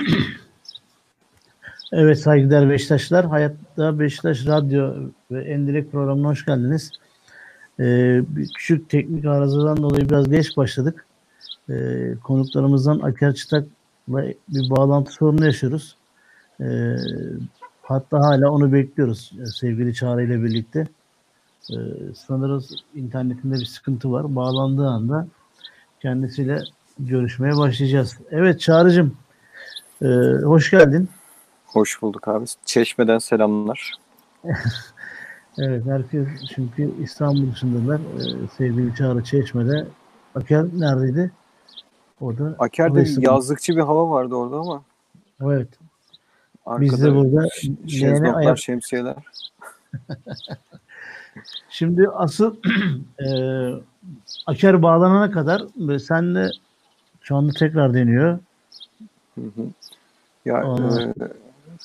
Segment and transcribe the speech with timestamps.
[1.92, 3.26] Evet saygıdeğer Beşiktaşlar.
[3.26, 4.94] Hayatta Beşiktaş Radyo
[5.30, 6.90] ve Endirek programına hoş geldiniz.
[7.80, 8.22] Ee,
[8.54, 11.06] küçük teknik arızadan dolayı biraz geç başladık.
[11.70, 15.96] Ee, konuklarımızdan Aker Çıtak'la bir bağlantı sorunu yaşıyoruz.
[16.60, 16.96] Ee,
[17.82, 20.88] hatta hala onu bekliyoruz e, sevgili Çağrı ile birlikte.
[21.70, 21.76] Ee,
[22.26, 24.36] sanırız internetinde bir sıkıntı var.
[24.36, 25.26] Bağlandığı anda
[26.00, 26.62] kendisiyle
[26.98, 28.18] görüşmeye başlayacağız.
[28.30, 29.16] Evet Çağrı'cığım
[30.02, 30.06] e,
[30.44, 31.08] hoş geldin.
[31.66, 32.44] Hoş bulduk abi.
[32.64, 33.92] Çeşmeden selamlar.
[35.58, 38.00] Evet herkes çünkü İstanbul dışındalar.
[38.00, 39.86] Ee, sevgili Çağrı Çeşme'de.
[40.34, 41.32] Aker neredeydi?
[42.20, 42.56] Orada.
[42.58, 44.82] Aker'de yazlıkçı bir hava vardı orada ama
[45.42, 45.68] Evet.
[46.66, 47.48] arkada Biz de burada
[47.88, 49.14] şezlonglar, ayak- şemsiyeler.
[51.70, 52.56] Şimdi asıl
[53.20, 53.26] e,
[54.46, 55.62] Aker bağlanana kadar
[55.98, 56.50] senle
[57.20, 58.38] şu anda tekrar deniyor.
[59.34, 59.66] Hı hı.
[60.44, 61.12] Ya e,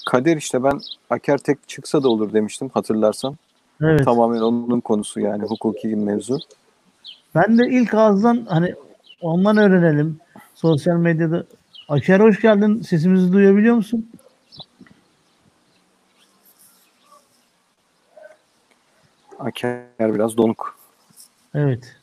[0.05, 3.38] Kader işte ben Aker tek çıksa da olur demiştim hatırlarsan.
[3.81, 4.06] Evet.
[4.06, 6.39] Tamamen onun konusu yani hukuki mevzu.
[7.36, 8.75] Ben de ilk ağızdan hani
[9.22, 10.20] ondan öğrenelim.
[10.56, 11.45] Sosyal medyada.
[11.89, 12.81] Aker hoş geldin.
[12.81, 14.09] Sesimizi duyabiliyor musun?
[19.40, 20.78] Aker biraz donuk.
[21.53, 21.95] Evet.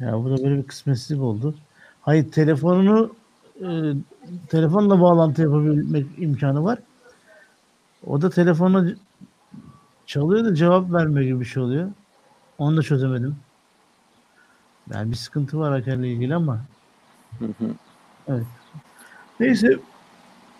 [0.00, 1.54] Ya bu da böyle bir kısmetsizlik oldu.
[2.00, 3.14] Hayır telefonunu
[3.62, 3.94] e,
[4.48, 6.78] telefonla bağlantı yapabilmek imkanı var.
[8.06, 8.86] O da telefona
[10.06, 11.90] çalıyor da cevap verme gibi bir şey oluyor.
[12.58, 13.36] Onu da çözemedim.
[14.94, 16.60] Yani bir sıkıntı var Aker'le ilgili ama
[17.38, 17.44] Hı
[18.28, 18.42] hı.
[19.40, 19.78] neyse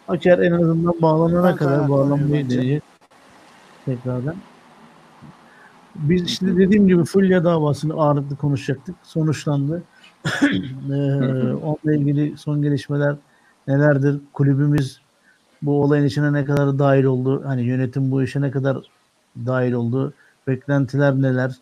[0.08, 2.82] Aker en azından bağlanana Ben kadar bağlanmayı deneyecek
[3.84, 4.36] tekrardan.
[5.94, 8.96] Biz işte dediğim gibi Fulya davasını ağırlıklı konuşacaktık.
[9.02, 9.82] Sonuçlandı.
[10.24, 10.94] Ee,
[11.54, 13.16] onunla ilgili son gelişmeler
[13.68, 14.20] nelerdir?
[14.32, 15.00] Kulübümüz
[15.62, 17.42] bu olayın içine ne kadar dahil oldu?
[17.46, 18.76] Hani yönetim bu işe ne kadar
[19.46, 20.12] dahil oldu?
[20.46, 21.56] Beklentiler neler?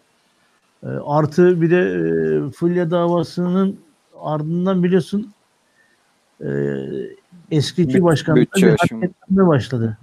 [0.83, 3.81] Ee, artı bir de e, Fulya davasının
[4.21, 5.33] ardından biliyorsun
[6.41, 6.49] e,
[7.51, 9.99] eski iki Büt- başkanlıkta bütçe bir hareketlenme başladı.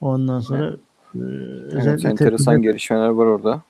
[0.00, 0.76] Ondan sonra
[1.14, 1.18] e,
[1.72, 3.62] Evet, enteresan tepkiler- gelişmeler var orada.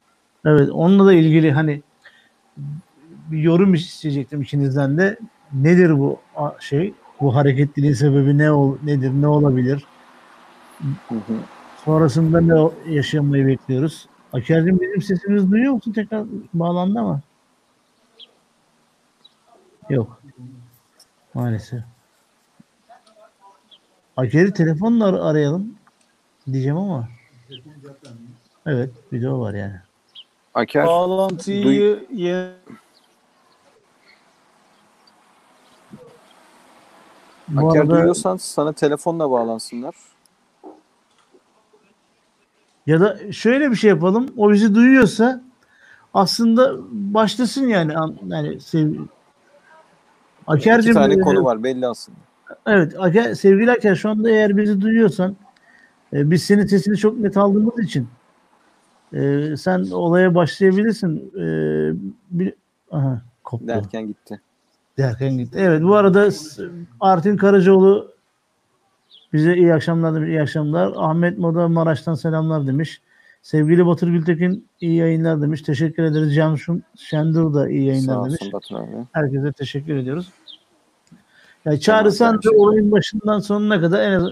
[0.45, 1.83] Evet, onunla da ilgili hani
[3.33, 5.19] bir yorum isteyecektim ikinizden de.
[5.53, 6.21] Nedir bu
[6.61, 6.95] şey?
[7.21, 9.11] Bu hareketliliğin sebebi ne ol nedir?
[9.11, 9.87] Ne olabilir?
[11.09, 11.35] Hı hı.
[11.85, 14.07] Sonrasında ne yaşamayı bekliyoruz?
[14.33, 15.93] Aker'cim bizim sesimizi duyuyor musun?
[15.93, 16.25] Tekrar
[16.55, 17.21] bağlandı ama.
[19.91, 20.23] Yok.
[21.35, 21.81] Maalesef.
[24.17, 25.75] Aker'i telefonla ar- arayalım
[26.53, 27.09] diyeceğim ama.
[28.67, 29.77] Evet, video var yani.
[30.55, 32.55] Aker Bağlantıyı ye-
[37.49, 39.95] Bu Aker arada- duyuyorsan sana telefonla bağlansınlar.
[42.87, 44.29] Ya da şöyle bir şey yapalım.
[44.37, 45.43] O bizi duyuyorsa
[46.15, 47.97] aslında başlasın yani.
[47.99, 48.91] An- Yani sev...
[48.91, 49.01] İki
[50.47, 52.19] Aker'cim, tane e, konu var belli aslında.
[52.67, 55.37] Evet, Aker, sevgili Aker şu anda eğer bizi duyuyorsan
[56.13, 58.09] e, biz senin sesini çok net aldığımız için
[59.13, 61.33] e, sen olaya başlayabilirsin.
[61.37, 61.45] E,
[62.31, 62.55] bir,
[62.91, 63.69] aha, koptu.
[63.69, 64.41] Derken gitti.
[64.99, 65.59] Derken gitti.
[65.61, 66.29] Evet bu arada
[67.01, 68.13] Artin Karacaoğlu
[69.33, 70.29] bize iyi akşamlar demiş.
[70.29, 70.93] iyi akşamlar.
[70.97, 73.01] Ahmet Moda Maraş'tan selamlar demiş.
[73.43, 75.63] Sevgili Batır Gültekin iyi yayınlar demiş.
[75.63, 76.35] Teşekkür ederiz.
[76.35, 78.43] Canşun Şendur da iyi Sağ yayınlar demiş.
[78.43, 79.07] olsun Batın abi.
[79.13, 80.33] Herkese teşekkür ediyoruz.
[81.65, 84.27] Ya çağırsan da teşekkür olayın başından sonuna kadar en az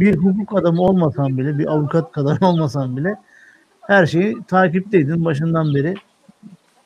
[0.00, 3.16] bir hukuk adamı olmasan bile, bir avukat kadar olmasan bile
[3.80, 5.94] her şeyi takipteydin başından beri.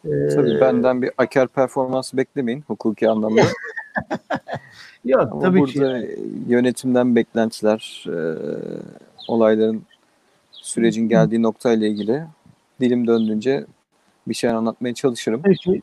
[0.05, 3.41] Ee, Tabii benden bir Aker performansı beklemeyin hukuki anlamda.
[5.05, 5.81] yok Ama tabii ki.
[5.81, 6.03] burada
[6.49, 8.17] yönetimden beklentiler, e,
[9.29, 9.83] olayların
[10.53, 12.23] sürecin geldiği noktayla ilgili
[12.81, 13.65] dilim döndüğünce
[14.29, 15.41] bir şey anlatmaya çalışırım.
[15.45, 15.83] Peki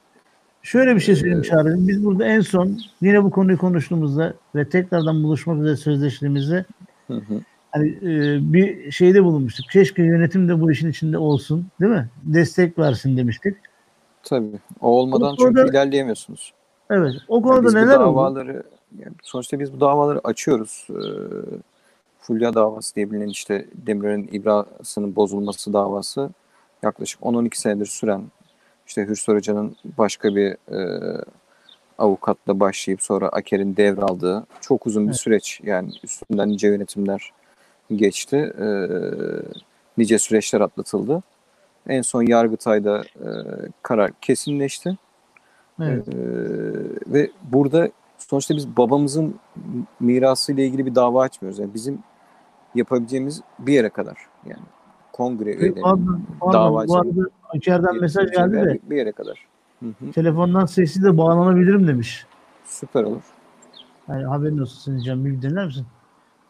[0.64, 1.88] şöyle bir şey söyleyeyim Çağrı'cığım.
[1.88, 6.66] Biz burada en son yine bu konuyu konuştuğumuzda ve tekrardan buluşmak üzere sözleştiğimizde
[7.08, 7.42] Hı hı.
[7.72, 9.66] hani e, bir şeyde bulunmuştuk.
[9.72, 12.10] Keşke yönetim de bu işin içinde olsun, değil mi?
[12.24, 13.58] Destek versin demiştik.
[14.24, 14.60] Tabii.
[14.82, 16.54] O olmadan Bu çünkü konuda- ilerleyemiyorsunuz.
[16.90, 17.14] Evet.
[17.28, 18.16] O Yani konuda bu neler oldu?
[18.16, 18.64] davaları
[19.00, 20.88] yani sonuçta biz bu davaları açıyoruz.
[20.90, 20.94] Ee,
[22.20, 26.30] Fulya davası diye bilinen işte Demirel'in ibrasının bozulması davası
[26.84, 28.24] yaklaşık 10-12 senedir süren
[28.88, 30.78] işte Hürsar Hoca'nın başka bir e,
[31.98, 35.20] avukatla başlayıp sonra Aker'in devraldığı çok uzun bir Evet.
[35.20, 35.62] süreç.
[35.64, 37.32] Yani üstünden nice yönetimler
[37.96, 38.54] geçti.
[38.60, 38.88] Ee,
[39.98, 41.22] nice süreçler atlatıldı.
[41.88, 43.30] En son Yargıtay'da e,
[43.82, 44.98] karar kesinleşti.
[45.82, 46.08] Evet.
[46.08, 46.14] Ee,
[47.08, 49.36] ve burada sonuçta biz babamızın
[50.00, 51.60] mirası ile ilgili bir dava açmıyoruz.
[51.60, 52.00] Yani bizim
[52.76, 54.64] yapabileceğimiz bir yere kadar yani
[55.14, 55.82] kongre üyeleri,
[56.54, 56.88] davacı.
[56.88, 59.46] Bu arada içeriden mesaj geldi de bir yere kadar.
[59.80, 60.12] Hı hı.
[60.12, 62.26] Telefondan sesli de bağlanabilirim demiş.
[62.66, 63.24] Süper olur.
[64.08, 65.86] Yani haberin olsun canım bir dinler misin?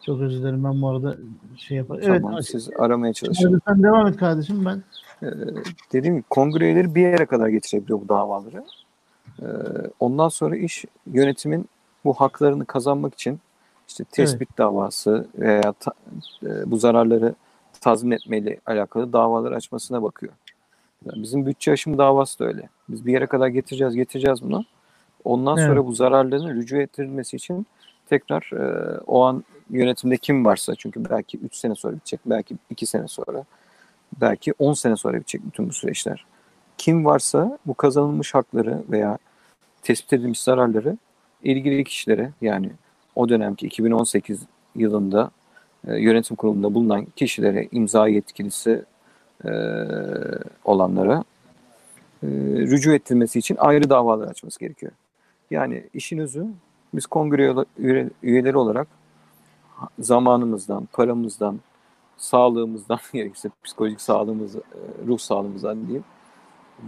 [0.06, 1.16] Çok özür dilerim ben bu arada
[1.56, 2.02] şey yaparım.
[2.06, 3.60] Tamam evet, siz aramaya çalışın.
[3.68, 4.82] Sen devam et kardeşim ben.
[5.22, 5.30] Ee,
[5.92, 8.64] dediğim gibi kongre üyeleri bir yere kadar getirebiliyor bu davaları.
[9.42, 9.46] Ee,
[10.00, 11.68] ondan sonra iş yönetimin
[12.04, 13.40] bu haklarını kazanmak için
[13.88, 14.58] işte tespit evet.
[14.58, 15.92] davası veya ta,
[16.42, 17.34] e, bu zararları
[17.80, 20.32] tazmin etmeyle alakalı davalar açmasına bakıyor.
[21.04, 22.68] Yani bizim bütçe aşımı davası da öyle.
[22.88, 24.64] Biz bir yere kadar getireceğiz, getireceğiz bunu.
[25.24, 25.68] Ondan evet.
[25.68, 27.66] sonra bu zararların rücu ettirilmesi için
[28.12, 32.86] tekrar e, o an yönetimde kim varsa çünkü belki 3 sene sonra bitecek, belki 2
[32.86, 33.44] sene sonra,
[34.20, 36.24] belki 10 sene sonra bitecek bütün bu süreçler.
[36.78, 39.18] Kim varsa bu kazanılmış hakları veya
[39.82, 40.96] tespit edilmiş zararları
[41.42, 42.70] ilgili kişilere yani
[43.14, 44.40] o dönemki 2018
[44.76, 45.30] yılında
[45.88, 48.84] e, yönetim kurulunda bulunan kişilere imza yetkilisi
[49.44, 49.50] e,
[50.64, 51.24] olanlara
[52.22, 52.26] e,
[52.70, 54.92] rücu ettirmesi için ayrı davalar açması gerekiyor.
[55.50, 56.46] Yani işin özü
[56.94, 57.54] biz kongre
[58.22, 58.88] üyeleri olarak
[59.98, 61.60] zamanımızdan, paramızdan,
[62.16, 64.60] sağlığımızdan gerekirse psikolojik sağlığımız, e,
[65.06, 66.04] ruh sağlığımızdan diyeyim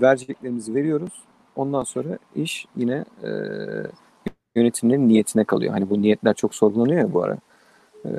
[0.00, 1.22] vereceklerimizi veriyoruz.
[1.56, 3.30] Ondan sonra iş yine e,
[4.54, 5.72] yönetimlerin niyetine kalıyor.
[5.72, 7.34] Hani bu niyetler çok sorgulanıyor ya bu ara.
[8.04, 8.10] E,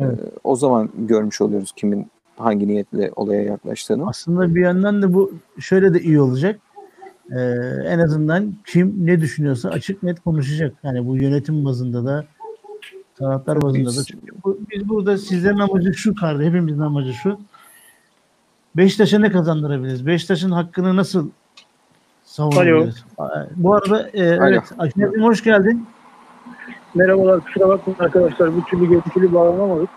[0.00, 0.20] evet.
[0.44, 4.08] O zaman görmüş oluyoruz kimin hangi niyetle olaya yaklaştığını.
[4.08, 6.60] Aslında bir yandan da bu şöyle de iyi olacak.
[7.30, 7.38] Ee,
[7.86, 10.74] en azından kim ne düşünüyorsa açık net konuşacak.
[10.82, 12.24] Yani bu yönetim bazında da
[13.14, 14.04] taraftar bazında da.
[14.04, 16.44] Çünkü bu, biz burada sizlerin amacı şu kardı.
[16.44, 17.38] Hepimizin amacı şu.
[18.76, 20.06] Beşiktaş'a ne kazandırabiliriz?
[20.06, 21.30] Beşiktaş'ın hakkını nasıl
[22.24, 23.04] savunabiliriz?
[23.56, 24.62] Bu arada e, evet.
[24.78, 25.86] Akşener'cim hoş geldin.
[26.94, 27.40] Merhabalar.
[27.40, 28.56] Kusura bakmayın arkadaşlar.
[28.56, 29.90] Bu türlü görüntülü bağlanamadık.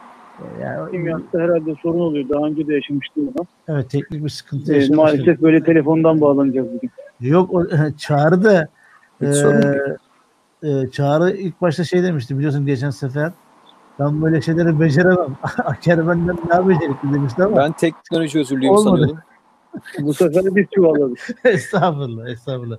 [0.61, 2.29] Yani İmyans'ta herhalde sorun oluyor.
[2.29, 3.47] Daha önce de yaşamıştım onu.
[3.67, 4.97] Evet teknik bir sıkıntı yaşamıştık.
[4.97, 6.91] maalesef böyle telefondan bağlanacağız bugün.
[7.21, 7.67] Yok o,
[7.97, 8.67] Çağrı da
[9.21, 9.27] e,
[10.63, 13.31] e, Çağrı ilk başta şey demişti biliyorsun geçen sefer
[13.99, 15.37] ben böyle şeyleri beceremem.
[15.65, 17.57] Aker benden daha becerikli demişti ama.
[17.57, 18.89] Ben teknoloji özürlüyüm olmadı.
[18.89, 19.19] sanıyordum.
[19.99, 21.19] Bu sefer biz çuvalladık.
[21.45, 22.77] estağfurullah, estağfurullah.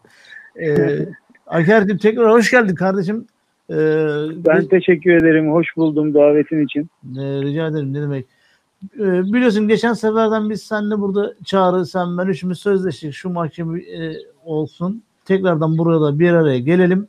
[0.60, 1.06] Ee,
[1.46, 3.26] Aker'cim tekrar hoş geldin kardeşim.
[3.70, 3.74] Ee,
[4.36, 4.68] ben biz...
[4.68, 5.52] teşekkür ederim.
[5.52, 6.82] Hoş buldum davetin için.
[7.04, 7.92] Ee, rica ederim.
[7.92, 8.26] Ne demek.
[8.98, 13.14] Ee, biliyorsun geçen seferden biz seninle burada Çağrı, sen ben üçümüz sözleştik.
[13.14, 15.02] Şu mahkeme e, olsun.
[15.24, 17.08] Tekrardan burada bir araya gelelim.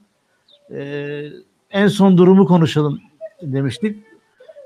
[0.72, 1.24] Ee,
[1.72, 3.00] en son durumu konuşalım
[3.42, 3.98] demiştik.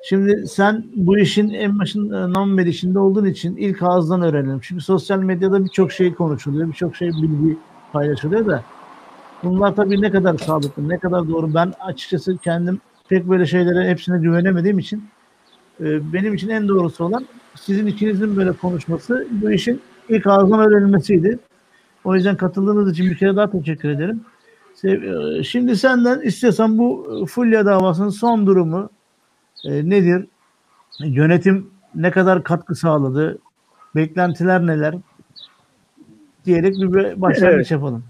[0.03, 4.59] Şimdi sen bu işin en başından beri içinde olduğun için ilk ağızdan öğrenelim.
[4.61, 7.57] Çünkü sosyal medyada birçok şey konuşuluyor, birçok şey bilgi
[7.93, 8.63] paylaşılıyor da
[9.43, 11.53] bunlar tabii ne kadar sağlıklı, ne kadar doğru.
[11.53, 15.03] Ben açıkçası kendim pek böyle şeylere hepsine güvenemediğim için
[15.79, 17.25] e, benim için en doğrusu olan
[17.55, 21.39] sizin ikinizin böyle konuşması bu işin ilk ağızdan öğrenilmesiydi.
[22.03, 24.21] O yüzden katıldığınız için bir kere daha teşekkür ederim.
[24.83, 28.89] E, şimdi senden istiyorsan bu Fulya davasının son durumu
[29.65, 30.27] e, nedir?
[30.99, 33.37] Yönetim ne kadar katkı sağladı?
[33.95, 34.95] Beklentiler neler?
[36.45, 37.71] Diyerek bir başlangıç evet.
[37.71, 38.03] yapalım.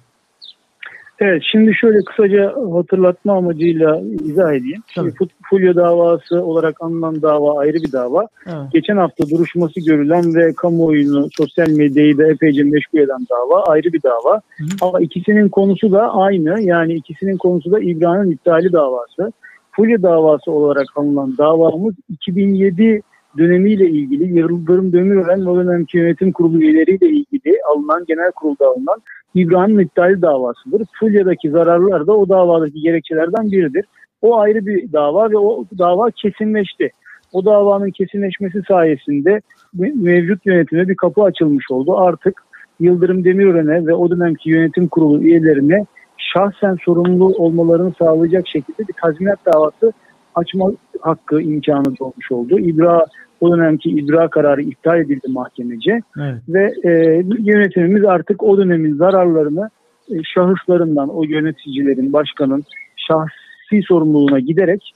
[1.19, 4.81] Evet, şimdi şöyle kısaca hatırlatma amacıyla izah edeyim.
[4.95, 5.11] Tabii.
[5.49, 8.27] Fulya davası olarak anılan dava ayrı bir dava.
[8.45, 8.71] Evet.
[8.73, 14.03] Geçen hafta duruşması görülen ve kamuoyunu, sosyal medyayı da epeyce meşgul eden dava ayrı bir
[14.03, 14.41] dava.
[14.57, 14.67] Hı hı.
[14.81, 16.61] Ama ikisinin konusu da aynı.
[16.61, 19.33] Yani ikisinin konusu da İbrahim'in iptali davası.
[19.71, 23.01] Fulya davası olarak anılan davamız 2007
[23.37, 29.01] dönemiyle ilgili Yıldırım Demirören ve o dönemki yönetim kurulu üyeleriyle ilgili alınan genel kurulda alınan
[29.35, 30.87] İbrahim'in iptali davasıdır.
[30.99, 33.85] Fulya'daki zararlar da o davadaki gerekçelerden biridir.
[34.21, 36.89] O ayrı bir dava ve o dava kesinleşti.
[37.33, 39.41] O davanın kesinleşmesi sayesinde
[39.73, 41.97] mevcut yönetime bir kapı açılmış oldu.
[41.97, 42.43] Artık
[42.79, 45.85] Yıldırım Demirören'e ve o dönemki yönetim kurulu üyelerine
[46.17, 49.93] şahsen sorumlu olmalarını sağlayacak şekilde bir tazminat davası
[50.35, 52.59] açma hakkı imkanı doğmuş oldu.
[52.59, 53.05] İbra
[53.41, 56.35] o dönemki ibra kararı iptal edildi mahkemece evet.
[56.49, 56.91] ve e,
[57.39, 59.69] yönetimimiz artık o dönemin zararlarını
[60.09, 62.63] e, şahıslarından o yöneticilerin, başkanın
[62.95, 64.91] şahsi sorumluluğuna giderek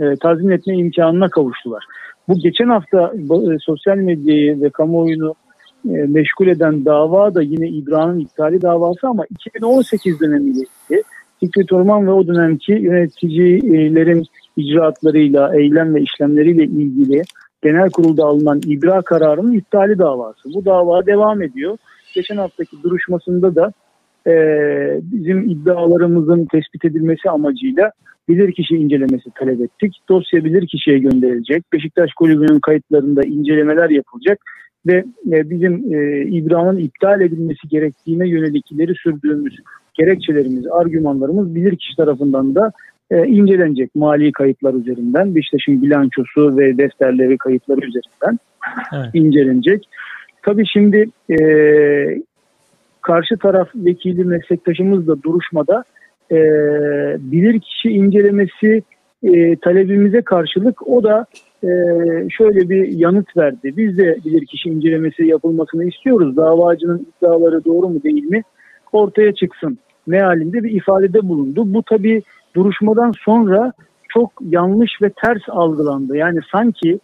[0.00, 1.84] e, tazmin etme imkanına kavuştular.
[2.28, 3.12] Bu geçen hafta
[3.52, 5.34] e, sosyal medyayı ve kamuoyunu
[5.88, 11.02] e, meşgul eden dava da yine İbra'nın iptali davası ama 2018 dönemiyle ilgili
[11.40, 14.24] Fikret Orman ve o dönemki yöneticilerin
[14.56, 17.22] icraatlarıyla, eylem ve işlemleriyle ilgili
[17.64, 20.54] genel kurulda alınan ibra kararının iptali davası.
[20.54, 21.78] Bu dava devam ediyor.
[22.14, 23.72] Geçen haftaki duruşmasında da
[25.12, 27.92] bizim iddialarımızın tespit edilmesi amacıyla
[28.28, 29.96] bilirkişi incelemesi talep ettik.
[30.08, 31.72] Dosya bilirkişiye gönderilecek.
[31.72, 34.38] Beşiktaş Kulübü'nün kayıtlarında incelemeler yapılacak
[34.86, 39.56] ve bizim e, İbrahim'in iptal edilmesi gerektiğine yönelik ileri sürdüğümüz
[39.94, 42.72] gerekçelerimiz, argümanlarımız bilirkişi tarafından da
[43.10, 45.34] e, incelenecek mali kayıtlar üzerinden.
[45.34, 48.38] Beşiktaş'ın bilançosu ve defterleri kayıtları üzerinden
[48.94, 49.10] evet.
[49.14, 49.88] incelenecek.
[50.42, 51.38] Tabii şimdi e,
[53.00, 55.84] karşı taraf vekili meslektaşımız da duruşmada
[56.32, 56.36] e,
[57.18, 58.82] bilirkişi incelemesi
[59.22, 61.26] e, talebimize karşılık o da
[61.62, 61.68] e,
[62.30, 63.74] şöyle bir yanıt verdi.
[63.76, 66.36] Biz de bilirkişi incelemesi yapılmasını istiyoruz.
[66.36, 68.42] Davacının iddiaları doğru mu değil mi
[68.92, 71.74] ortaya çıksın mealinde bir ifadede bulundu.
[71.74, 72.22] Bu tabii
[72.56, 73.72] duruşmadan sonra
[74.08, 76.16] çok yanlış ve ters algılandı.
[76.16, 76.98] Yani sanki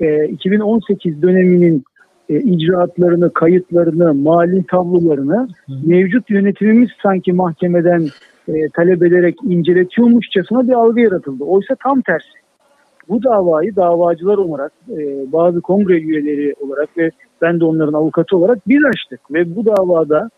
[0.00, 1.84] e, 2018 döneminin
[2.28, 5.48] e, icraatlarını, kayıtlarını, mali tablolarını
[5.84, 8.08] mevcut yönetimimiz sanki mahkemeden
[8.48, 11.44] e, talep ederek inceletiyormuşçasına bir algı yaratıldı.
[11.44, 12.40] Oysa tam tersi.
[13.08, 17.10] Bu davayı davacılar olarak, e, bazı kongre üyeleri olarak ve
[17.42, 19.20] ben de onların avukatı olarak bir açtık.
[19.32, 20.30] Ve bu davada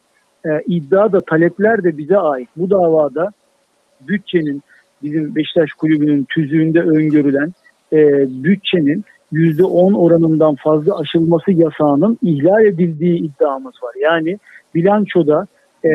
[0.46, 2.48] e, iddia da talepler de bize ait.
[2.56, 3.30] Bu davada
[4.08, 4.62] bütçenin
[5.02, 7.52] bizim Beşiktaş Kulübü'nün tüzüğünde öngörülen
[7.92, 7.98] e,
[8.44, 13.94] bütçenin %10 oranından fazla aşılması yasağının ihlal edildiği iddiamız var.
[14.02, 14.38] Yani
[14.74, 15.46] bilançoda
[15.84, 15.88] e,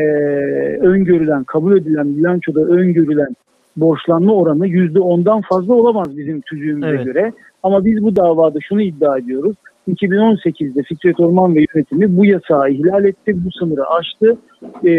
[0.82, 3.36] öngörülen, kabul edilen bilançoda öngörülen
[3.78, 7.06] borçlanma oranı %10'dan fazla olamaz bizim tüzüğümüze evet.
[7.06, 7.34] göre.
[7.64, 9.56] Ama biz bu davada şunu iddia ediyoruz.
[9.88, 14.38] 2018'de Fikret Orman ve yönetimi bu yasağı ihlal etti, bu sınırı aştı.
[14.64, 14.90] Ee,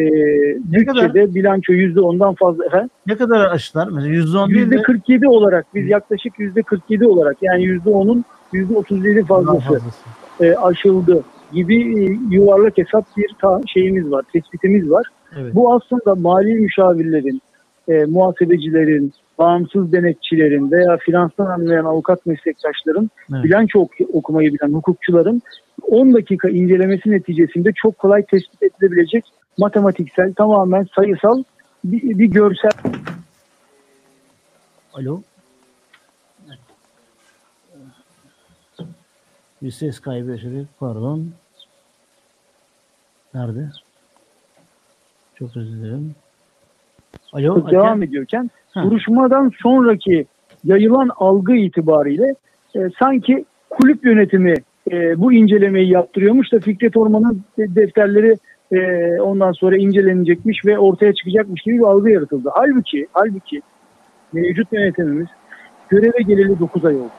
[0.70, 1.34] ne bütçede kadar?
[1.34, 2.66] bilanço %10'dan fazla.
[2.66, 2.90] Efendim?
[3.06, 3.88] Ne kadar aştılar?
[3.88, 5.28] Mesela %10 %47 değil de...
[5.28, 10.08] olarak biz yaklaşık %47 olarak yani %10'un %37 fazlası, fazlası.
[10.40, 15.06] E, aşıldı gibi e, yuvarlak hesap bir ta- şeyimiz var, tespitimiz var.
[15.38, 15.54] Evet.
[15.54, 17.42] Bu aslında mali müşavirlerin,
[17.88, 23.44] e, muhasebecilerin, bağımsız denetçilerin veya finanstan anlayan avukat meslektaşların, evet.
[23.44, 25.42] bilanço ok- okumayı bilen hukukçuların
[25.82, 29.24] 10 dakika incelemesi neticesinde çok kolay tespit edilebilecek
[29.58, 31.42] matematiksel, tamamen sayısal
[31.84, 32.70] bir, bir görsel.
[34.94, 35.22] Alo.
[39.62, 40.68] Bir ses kaybı yaşadık.
[40.80, 41.30] Pardon.
[43.34, 43.70] Nerede?
[45.34, 46.14] Çok özür dilerim.
[47.32, 48.50] Alo, devam ediyorken
[48.82, 50.26] duruşmadan sonraki
[50.64, 52.34] yayılan algı itibariyle
[52.76, 54.54] e, sanki kulüp yönetimi
[54.92, 58.36] e, bu incelemeyi yaptırıyormuş da Fikret Orman'ın defterleri
[58.72, 62.50] e, ondan sonra incelenecekmiş ve ortaya çıkacakmış gibi bir algı yaratıldı.
[62.54, 63.62] Halbuki halbuki
[64.32, 65.28] mevcut yönetimimiz
[65.88, 67.10] göreve geleli 9 ay oldu.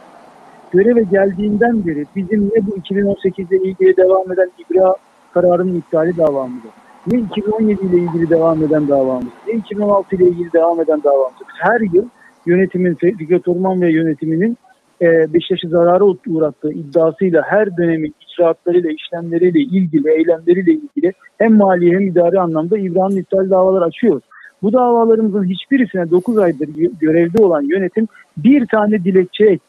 [0.71, 4.95] Göreve geldiğinden beri bizim ne bu 2018 ile ilgili devam eden İbra
[5.33, 6.67] kararının iptali davamızı,
[7.07, 11.33] ne 2017 ile ilgili devam eden davamız, ne 2016 ile ilgili devam eden davamız.
[11.59, 12.05] Her yıl
[12.45, 14.57] yönetimin, Fikret Orman ve yönetiminin
[15.01, 22.01] e, Beşiktaş'ı zarara uğrattığı iddiasıyla her dönemin icraatlarıyla, işlemleriyle ilgili, eylemleriyle ilgili hem mali hem
[22.01, 24.23] idari anlamda İbrahim iptal davalar açıyoruz.
[24.61, 29.59] Bu davalarımızın hiçbirisine 9 aydır görevde olan yönetim bir tane dilekçe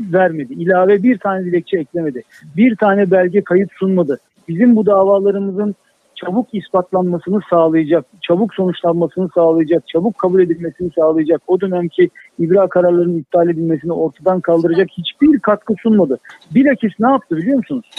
[0.00, 0.52] vermedi.
[0.52, 2.22] İlave bir tane dilekçe eklemedi.
[2.56, 4.18] Bir tane belge kayıt sunmadı
[4.50, 5.74] bizim bu davalarımızın
[6.20, 13.48] çabuk ispatlanmasını sağlayacak, çabuk sonuçlanmasını sağlayacak, çabuk kabul edilmesini sağlayacak, o dönemki ibra kararlarının iptal
[13.48, 16.18] edilmesini ortadan kaldıracak hiçbir katkı sunmadı.
[16.54, 17.90] Bilakis ne yaptı biliyor musunuz?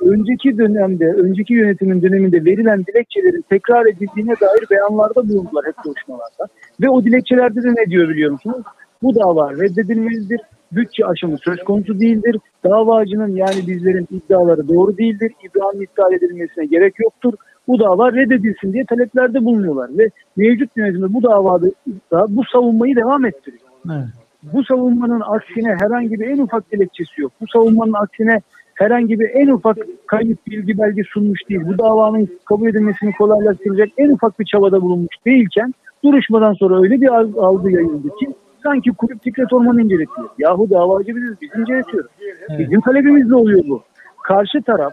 [0.00, 6.52] Önceki dönemde, önceki yönetimin döneminde verilen dilekçelerin tekrar edildiğine dair beyanlarda bulundular hep görüşmelerde.
[6.80, 8.62] Ve o dilekçelerde de ne diyor biliyor musunuz?
[9.02, 10.40] Bu dava reddedilmelidir,
[10.72, 12.36] bütçe aşımı söz konusu değildir.
[12.64, 15.32] Davacının yani bizlerin iddiaları doğru değildir.
[15.44, 17.32] İbrahim iptal edilmesine gerek yoktur.
[17.68, 21.66] Bu dava reddedilsin diye taleplerde bulunuyorlar ve mevcut yönetimde bu davada
[22.12, 23.62] da bu savunmayı devam ettiriyor.
[23.86, 24.08] Evet.
[24.42, 27.32] Bu savunmanın aksine herhangi bir en ufak dilekçesi yok.
[27.40, 28.40] Bu savunmanın aksine
[28.74, 31.60] herhangi bir en ufak kayıt bilgi belge sunmuş değil.
[31.66, 35.74] Bu davanın kabul edilmesini kolaylaştıracak en ufak bir çabada bulunmuş değilken
[36.04, 37.08] duruşmadan sonra öyle bir
[37.38, 40.28] algı yayıldı ki sanki kulüp Fikret Orman'ı inceletiyor.
[40.38, 42.10] Yahu davacı biziz, biz inceletiyoruz.
[42.20, 42.60] Evet.
[42.60, 43.82] Bizim talebimizle oluyor bu.
[44.22, 44.92] Karşı taraf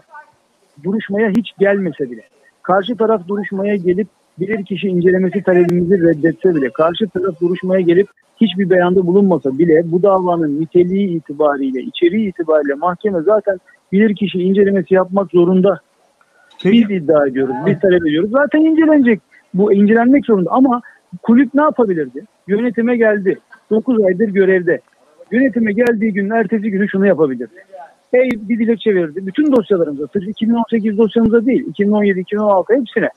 [0.84, 2.22] duruşmaya hiç gelmese bile,
[2.62, 4.08] karşı taraf duruşmaya gelip
[4.40, 8.08] bilir kişi incelemesi talebimizi reddetse bile, karşı taraf duruşmaya gelip
[8.40, 13.58] hiçbir beyanda bulunmasa bile bu davanın niteliği itibariyle, içeriği itibariyle mahkeme zaten
[13.92, 15.80] bilir kişi incelemesi yapmak zorunda.
[16.64, 18.30] Biz iddia ediyoruz, biz talep ediyoruz.
[18.30, 19.20] Zaten incelenecek.
[19.54, 20.82] Bu incelenmek zorunda ama
[21.22, 22.24] kulüp ne yapabilirdi?
[22.48, 23.38] Yönetime geldi.
[23.70, 24.80] 9 aydır görevde.
[25.32, 27.48] Yönetime geldiği gün ertesi günü şunu yapabilir.
[28.12, 29.26] Hey bir dilekçe verirdi.
[29.26, 33.08] Bütün dosyalarımıza, sırf 2018 dosyamıza değil, 2017, 2016 hepsine.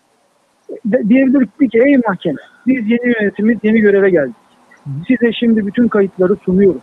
[1.09, 4.35] diyebiliriz ki ey mahkeme biz yeni yönetimiz yeni göreve geldik.
[5.07, 6.81] Size şimdi bütün kayıtları sunuyoruz.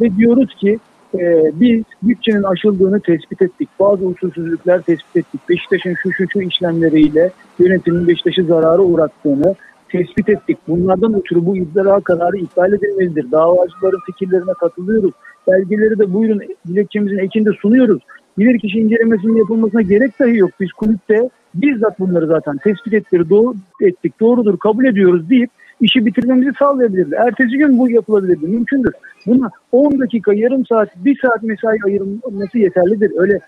[0.00, 0.78] Ve diyoruz ki
[1.14, 3.68] e, biz bütçenin aşıldığını tespit ettik.
[3.80, 5.40] Bazı usulsüzlükler tespit ettik.
[5.48, 9.54] Beşiktaş'ın şu şu şu işlemleriyle yönetimin Beşiktaş'ı zarara uğrattığını
[9.92, 10.58] tespit ettik.
[10.68, 13.30] Bunlardan ötürü bu izdara kararı iptal edilmelidir.
[13.32, 15.12] Davacıların fikirlerine katılıyoruz.
[15.48, 18.02] Belgeleri de buyurun dilekçemizin ekinde sunuyoruz.
[18.38, 20.50] Bilirkişi incelemesinin yapılmasına gerek dahi yok.
[20.60, 26.50] Biz kulüpte bizzat bunları zaten tespit ettik, doğru, ettik, doğrudur, kabul ediyoruz deyip işi bitirmemizi
[26.58, 27.14] sağlayabilirdi.
[27.14, 28.46] Ertesi gün bu yapılabilirdi.
[28.46, 28.92] Mümkündür.
[29.26, 33.12] Buna 10 dakika, yarım saat, 1 saat mesai ayırılması yeterlidir.
[33.16, 33.40] Öyle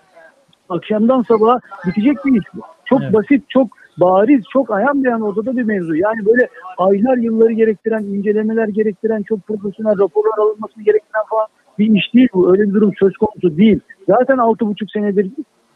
[0.69, 2.61] akşamdan sabaha bitecek bir iş bu.
[2.85, 3.13] Çok evet.
[3.13, 5.95] basit, çok bariz, çok ayan beyan ortada bir mevzu.
[5.95, 6.47] Yani böyle
[6.77, 11.47] aylar yılları gerektiren, incelemeler gerektiren, çok profesyonel raporlar alınmasını gerektiren falan
[11.79, 12.51] bir iş değil bu.
[12.51, 13.79] Öyle bir durum söz konusu değil.
[14.07, 15.31] Zaten 6,5 senedir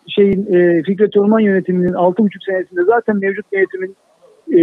[0.07, 3.95] şeyin e, Fikret Orman yönetiminin 6,5 senesinde zaten mevcut yönetimin
[4.51, 4.61] e,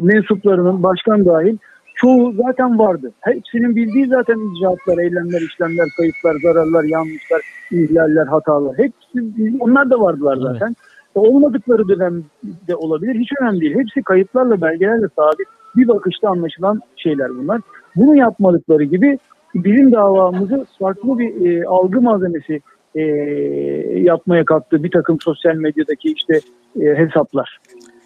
[0.00, 1.56] mensuplarının başkan dahil
[1.94, 3.12] çoğu zaten vardı.
[3.20, 8.78] Hepsinin bildiği zaten icraatlar, eylemler, işlemler, kayıplar, zararlar, yanlışlar, ihlaller, hatalar.
[8.78, 10.66] Hepsi onlar da vardılar zaten.
[10.66, 10.91] Evet.
[11.14, 13.14] Olmadıkları dönemde olabilir.
[13.14, 13.78] Hiç önemli değil.
[13.78, 15.46] Hepsi kayıtlarla, belgelerle sabit.
[15.76, 17.60] Bir bakışta anlaşılan şeyler bunlar.
[17.96, 19.18] Bunu yapmadıkları gibi
[19.54, 22.60] bilim davamızı farklı bir e, algı malzemesi
[22.94, 23.02] e,
[24.00, 26.40] yapmaya kalktı bir takım sosyal medyadaki işte
[26.80, 27.58] e, hesaplar.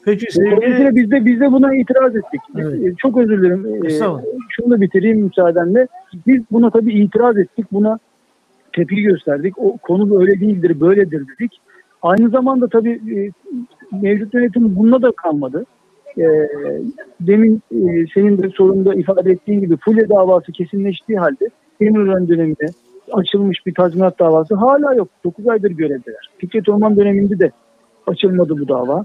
[0.04, 0.96] Peki sevgili...
[0.96, 2.40] Biz de, biz de buna itiraz ettik.
[2.58, 2.86] Evet.
[2.86, 3.84] E, çok özür dilerim.
[3.84, 3.90] E,
[4.48, 5.88] şunu da bitireyim müsaadenle.
[6.26, 7.66] Biz buna tabii itiraz ettik.
[7.72, 7.98] Buna
[8.72, 9.58] tepki gösterdik.
[9.58, 11.60] O konu öyle değildir, böyledir dedik.
[12.06, 13.16] Aynı zamanda tabii e,
[14.02, 15.64] mevcut yönetim bununla da kalmadı.
[16.18, 16.24] E,
[17.20, 21.48] demin e, senin de sorunda ifade ettiğin gibi Fulya davası kesinleştiği halde
[21.80, 22.66] Demirören döneminde
[23.12, 25.08] açılmış bir tazminat davası hala yok.
[25.24, 26.30] 9 aydır görevdeler.
[26.38, 27.50] Fikret Orman döneminde de
[28.06, 29.04] açılmadı bu dava.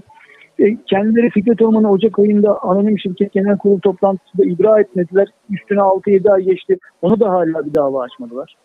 [0.58, 5.28] E, kendileri Fikret Orman'ı Ocak ayında anonim şirket genel kurul toplantısında ibra etmediler.
[5.50, 6.78] Üstüne 6-7 ay geçti.
[7.02, 8.56] Onu da hala bir dava açmadılar.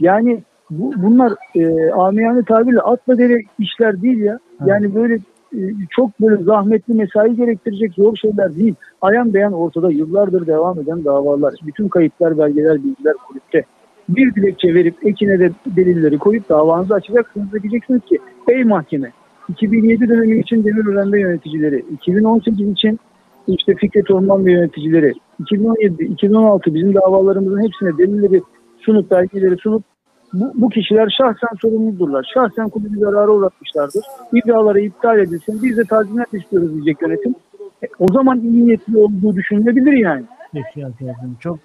[0.00, 4.38] Yani bu, bunlar e, amiyane tabirle atla dere işler değil ya.
[4.66, 5.14] Yani böyle
[5.54, 8.74] e, çok böyle zahmetli mesai gerektirecek zor şeyler değil.
[9.02, 11.54] Ayan beyan ortada yıllardır devam eden davalar.
[11.66, 13.64] Bütün kayıtlar, belgeler, bilgiler kulüpte
[14.08, 19.12] bir dilekçe verip ekine de delilleri koyup davanızı açacaksınız ve diyeceksiniz ki ey mahkeme
[19.48, 23.00] 2007 dönemi için Demirören'de yöneticileri, 2018 için
[23.46, 28.42] işte Fikret Orman ve yöneticileri, 2017, 2016 bizim davalarımızın hepsine delilleri
[28.80, 29.82] sunup, belgeleri sunup
[30.32, 32.30] bu, bu kişiler şahsen sorumludurlar.
[32.34, 34.04] Şahsen kulübü zarara uğratmışlardır.
[34.32, 35.60] İddiaları iptal edilsin.
[35.62, 37.34] Biz de tazminat istiyoruz diyecek yönetim.
[37.82, 40.24] E, o zaman iyi niyetli olduğu düşünülebilir yani.
[40.52, 41.36] Peki arkadaşım.
[41.40, 41.58] Çok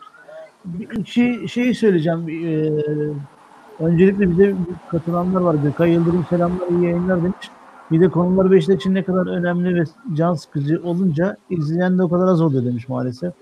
[1.05, 2.29] şey, şeyi söyleyeceğim.
[2.29, 4.55] Ee, öncelikle bize
[4.91, 5.55] katılanlar var.
[5.63, 7.51] Gökay Yıldırım selamlar, iyi yayınlar demiş.
[7.91, 12.09] Bir de konular Beşiktaş için ne kadar önemli ve can sıkıcı olunca izleyen de o
[12.09, 13.33] kadar az oluyor demiş maalesef.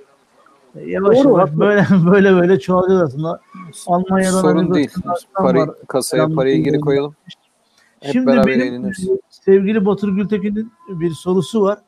[0.75, 3.39] Ee, yavaş Doğru, yavaş böyle böyle böyle çoğalıyor aslında.
[3.88, 4.89] Almanya'dan Sorun değil.
[5.34, 5.75] Parayı, var.
[5.88, 7.15] kasaya Selam parayı geri koyalım.
[7.99, 9.10] Hep Şimdi beraber benim eğleniriz.
[9.29, 11.79] sevgili Batur Gültekin'in bir sorusu var.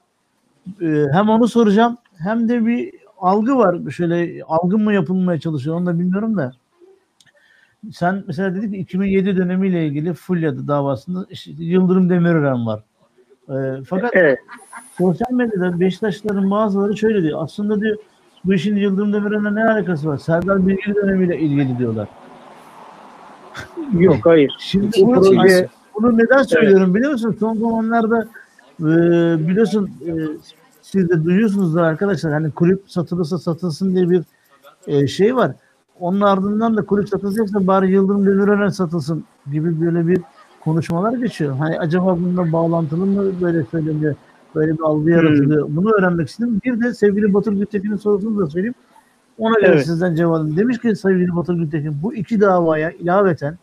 [0.82, 3.92] Ee, hem onu soracağım hem de bir algı var.
[3.92, 6.54] Şöyle algı mı yapılmaya çalışıyor onu da bilmiyorum da.
[7.92, 12.84] Sen mesela dedik ki 2007 dönemiyle ilgili Fulya davasında işte Yıldırım Demirören var.
[13.50, 14.40] E, fakat evet.
[14.98, 17.44] sosyal medyada Beşiktaşlıların bazıları şöyle diyor.
[17.44, 17.98] Aslında diyor
[18.46, 20.18] bu işin Yıldırım Demirören'le ne alakası var?
[20.18, 22.08] Serdar Bilgili dönemiyle ilgili diyorlar.
[23.94, 24.56] Yok hayır.
[24.60, 25.70] Şimdi bu proje...
[25.96, 26.96] bunu neden söylüyorum evet.
[26.96, 27.38] biliyor musun?
[27.40, 28.28] Son zamanlarda
[28.80, 28.84] e,
[29.48, 30.12] biliyorsun e,
[30.82, 32.34] siz de duyuyorsunuzdur arkadaşlar.
[32.34, 34.24] Hani kulüp satılırsa satılsın diye bir
[34.88, 35.52] e, şey var.
[36.00, 40.22] Onun ardından da kulüp satılacaksa bari Yıldırım Demirören satılsın gibi böyle bir
[40.64, 41.58] konuşmalar geçiyor.
[41.58, 44.16] Hani acaba bununla bağlantılı mı böyle söyleniyor?
[44.56, 45.68] Böyle bir algı yaratılıyor.
[45.68, 45.76] Hmm.
[45.76, 46.62] Bunu öğrenmek istedim.
[46.66, 48.76] Bir de sevgili Batur Gültekin'in sorusunu da söyleyeyim.
[49.38, 49.86] Ona göre evet.
[49.86, 50.58] sizden cevabını.
[50.58, 53.58] Demiş ki sevgili Batur Gültekin bu iki davaya ilaveten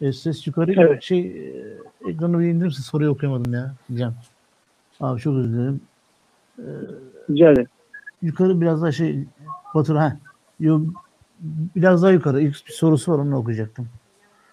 [0.00, 1.02] e, ses yukarı evet.
[1.02, 3.74] şey e, ekranı bir indirirse soruyu okuyamadım ya.
[3.88, 4.12] Diyeceğim.
[5.00, 5.80] Abi çok özür dilerim.
[6.58, 6.62] Ee,
[7.30, 7.68] Rica ederim.
[8.22, 9.24] Yukarı biraz daha şey
[9.74, 10.16] Batur ha.
[11.76, 12.40] Biraz daha yukarı.
[12.40, 13.88] İlk bir sorusu var onu okuyacaktım.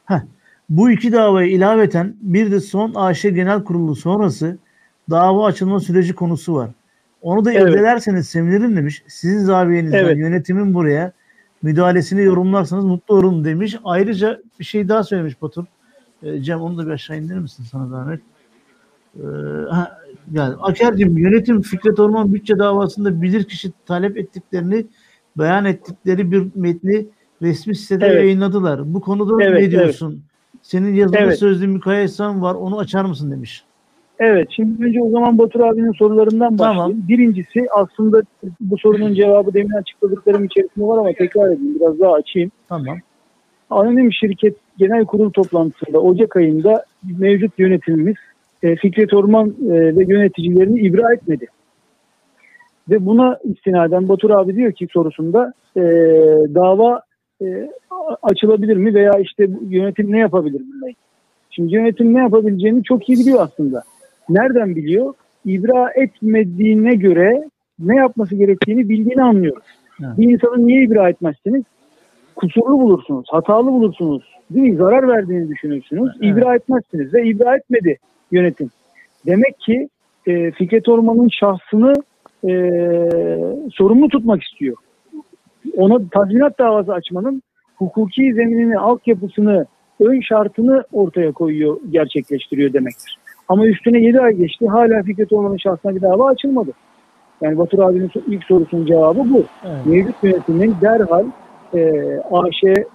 [0.06, 0.20] Heh.
[0.70, 4.58] Bu iki davaya ilaveten bir de son AŞ Genel Kurulu sonrası
[5.10, 6.69] dava açılma süreci konusu var.
[7.22, 7.74] Onu da evet.
[7.74, 9.04] irdelerseniz sevinirim demiş.
[9.08, 10.17] Sizin zaviyenizden evet.
[10.17, 11.12] yönetimin buraya
[11.62, 13.78] müdahalesini yorumlarsanız mutlu olurum demiş.
[13.84, 15.65] Ayrıca bir şey daha söylemiş Batur.
[16.24, 18.22] E, Cem onu da bir aşağı indirir misin sana zahmet?
[19.15, 19.22] Ee,
[20.32, 24.86] yani Aker'cim yönetim Fikret Orman bütçe davasında bilirkişi talep ettiklerini
[25.38, 27.06] beyan ettikleri bir metni
[27.41, 28.24] resmi sitede evet.
[28.24, 28.93] yayınladılar.
[28.93, 30.12] Bu konuda evet, ne diyorsun?
[30.12, 30.60] Evet.
[30.62, 31.39] Senin yazılı evet.
[31.39, 33.63] sözlü mukayesan var onu açar mısın demiş.
[34.19, 36.77] Evet, şimdi önce o zaman Batur abinin sorularından başlayayım.
[36.77, 37.08] Tamam.
[37.08, 38.21] Birincisi aslında
[38.60, 42.51] bu sorunun cevabı demin açıkladıklarım içerisinde var ama tekrar edeyim, biraz daha açayım.
[42.69, 42.97] Tamam.
[43.69, 46.86] Anonim şirket genel kurul toplantısında Ocak ayında
[47.19, 48.15] mevcut yönetimimiz
[48.63, 51.47] e, Fikret Orman e, ve yöneticilerini ibra etmedi.
[52.89, 55.82] Ve buna istinaden Batur abi diyor ki sorusunda e,
[56.55, 57.01] dava
[57.41, 57.69] e,
[58.23, 60.93] açılabilir mi veya işte yönetim ne yapabilir bununla
[61.49, 63.84] Şimdi yönetim ne yapabileceğini çok iyi biliyor aslında.
[64.30, 65.13] Nereden biliyor?
[65.46, 67.44] İbra etmediğine göre
[67.80, 69.63] ne yapması gerektiğini bildiğini anlıyoruz.
[70.02, 70.18] Evet.
[70.18, 71.63] Bir insanı niye ibra etmezsiniz?
[72.36, 74.78] Kusurlu bulursunuz, hatalı bulursunuz, değil mi?
[74.78, 76.12] zarar verdiğini düşünürsünüz.
[76.22, 76.34] Evet.
[76.34, 77.98] İbra etmezsiniz ve ibra etmedi
[78.32, 78.70] yönetim.
[79.26, 79.89] Demek ki
[80.28, 81.94] e, Fikret Orman'ın şahsını
[82.44, 82.52] e,
[83.74, 84.78] sorumlu tutmak istiyor.
[85.78, 87.44] Ona tazminat davası açmanın
[87.76, 89.65] hukuki zeminini, altyapısını,
[90.00, 93.18] ön şartını ortaya koyuyor, gerçekleştiriyor demektir.
[93.50, 94.68] Ama üstüne 7 ay geçti.
[94.68, 96.72] Hala Fikret Orman'ın şahsına bir dava açılmadı.
[97.42, 99.44] Yani Batur abinin ilk sorusunun cevabı bu.
[99.66, 99.86] Evet.
[99.86, 101.26] Mevcut yönetimin derhal
[101.74, 101.82] e,
[102.32, 102.86] AŞ e,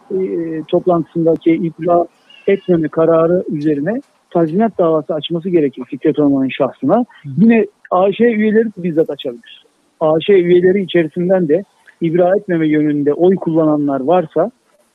[0.69, 2.07] toplantısındaki ibra
[2.47, 6.99] etmeme kararı üzerine tazminat davası açması gerekir Fikret Orman'ın şahsına.
[6.99, 7.29] Hı.
[7.38, 9.64] Yine AŞ üyeleri bizzat açabilir.
[10.01, 11.64] AŞ üyeleri içerisinden de
[12.01, 14.51] ibra etmeme yönünde oy kullananlar varsa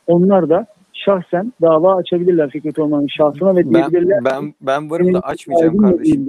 [0.07, 0.65] onlar da
[1.05, 4.25] şahsen dava açabilirler Fikret Orman'ın şahsına ve diyebilirler.
[4.25, 6.27] Ben, ben, ben varım da açmayacağım kardeşim.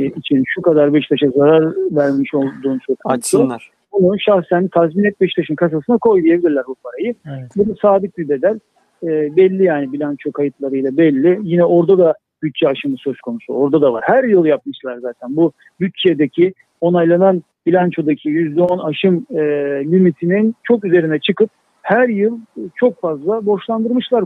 [0.00, 3.70] E, için şu kadar Beşiktaş'a zarar vermiş olduğunu söz Açsınlar.
[3.92, 7.14] Bunu şahsen tazmin et Beşiktaş'ın kasasına koy diyebilirler bu parayı.
[7.26, 7.50] Evet.
[7.56, 8.58] Bunu sabit bir bedel.
[9.02, 11.40] E, belli yani bilanço kayıtlarıyla belli.
[11.42, 13.52] Yine orada da bütçe aşımı söz konusu.
[13.52, 14.04] Orada da var.
[14.06, 15.36] Her yıl yapmışlar zaten.
[15.36, 19.42] Bu bütçedeki onaylanan bilançodaki %10 aşım e,
[19.84, 21.50] limitinin çok üzerine çıkıp
[21.82, 22.38] her yıl
[22.74, 24.24] çok fazla borçlandırmışlar.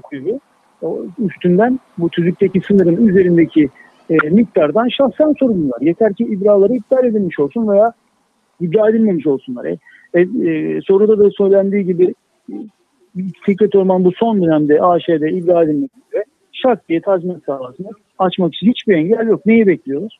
[0.82, 3.68] O üstünden bu tüzükteki sınırın üzerindeki
[4.10, 5.80] e, miktardan şahsen sorumlular.
[5.80, 7.92] Yeter ki ibraları iptal edilmiş olsun veya
[8.60, 9.64] ibra edilmemiş olsunlar.
[9.64, 9.76] E,
[10.14, 12.14] e, e, soruda da söylendiği gibi
[13.42, 18.66] Fikret Orman bu son dönemde AŞ'de ibra edilmek üzere şart diye tazminat davasını açmak için
[18.66, 19.46] hiçbir engel yok.
[19.46, 20.18] Neyi bekliyoruz?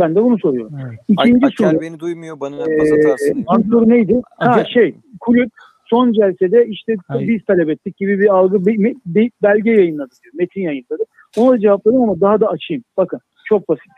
[0.00, 0.72] Ben de bunu soruyorum.
[0.86, 0.98] Evet.
[1.08, 1.80] İkinci Aker soru.
[1.80, 2.40] beni duymuyor.
[2.40, 3.44] Bana e, pas atarsın.
[3.70, 4.22] soru neydi?
[4.38, 5.50] Ha, şey kulüp
[5.90, 7.28] son celsede işte Hayır.
[7.28, 10.34] biz talep ettik gibi bir algı bir, bir belge yayınladı diyor.
[10.34, 11.02] Metin yayınladı.
[11.36, 12.82] Ona cevapladım ama daha da açayım.
[12.96, 13.92] Bakın çok basit.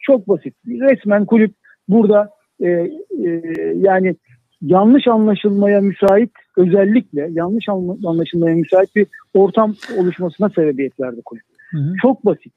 [0.00, 0.54] Çok basit.
[0.66, 1.54] Resmen kulüp
[1.88, 2.30] burada
[2.60, 2.90] e, e,
[3.76, 4.16] yani
[4.62, 7.68] yanlış anlaşılmaya müsait özellikle yanlış
[8.06, 11.44] anlaşılmaya müsait bir ortam oluşmasına sebebiyet verdi kulüp.
[11.70, 11.92] Hı hı.
[12.02, 12.52] Çok basit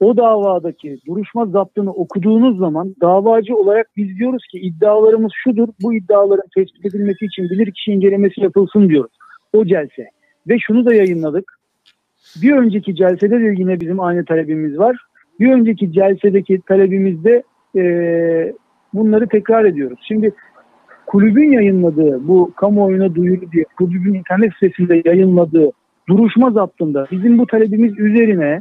[0.00, 5.68] o davadaki duruşma zaptını okuduğunuz zaman davacı olarak biz diyoruz ki iddialarımız şudur.
[5.82, 9.12] Bu iddiaların tespit edilmesi için bilirkişi incelemesi yapılsın diyoruz.
[9.52, 10.08] O celse.
[10.48, 11.58] Ve şunu da yayınladık.
[12.42, 14.96] Bir önceki celsede de yine bizim aynı talebimiz var.
[15.40, 17.42] Bir önceki celsedeki talebimizde
[17.76, 17.82] e,
[18.94, 19.98] bunları tekrar ediyoruz.
[20.08, 20.32] Şimdi
[21.06, 25.70] kulübün yayınladığı bu kamuoyuna duyuru diye kulübün internet sitesinde yayınladığı
[26.08, 28.60] duruşma zaptında bizim bu talebimiz üzerine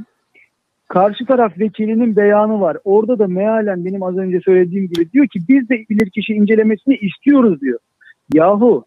[0.88, 2.78] Karşı taraf vekilinin beyanı var.
[2.84, 7.62] Orada da mealen benim az önce söylediğim gibi diyor ki biz de bilirkişi incelemesini istiyoruz
[7.62, 7.80] diyor.
[8.34, 8.86] Yahu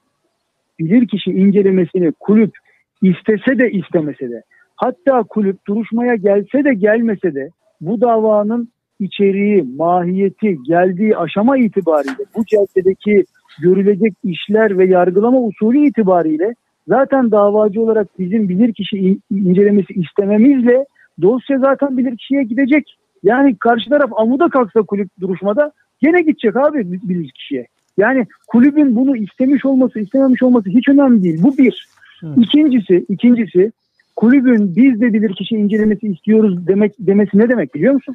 [0.78, 2.54] bilirkişi incelemesini kulüp
[3.02, 4.42] istese de istemese de
[4.76, 7.48] hatta kulüp duruşmaya gelse de gelmese de
[7.80, 8.68] bu davanın
[9.00, 13.24] içeriği, mahiyeti, geldiği aşama itibariyle bu celsedeki
[13.62, 16.54] görülecek işler ve yargılama usulü itibariyle
[16.88, 20.86] zaten davacı olarak bizim bilirkişi incelemesi istememizle
[21.22, 22.96] dosya zaten bilir kişiye gidecek.
[23.22, 27.66] Yani karşı taraf amuda kalksa kulüp duruşmada gene gidecek abi bilir kişiye.
[27.98, 31.42] Yani kulübün bunu istemiş olması, istememiş olması hiç önemli değil.
[31.42, 31.88] Bu bir.
[32.36, 33.72] İkincisi, ikincisi
[34.16, 38.14] kulübün biz de bilir kişi incelemesi istiyoruz demek demesi ne demek biliyor musun?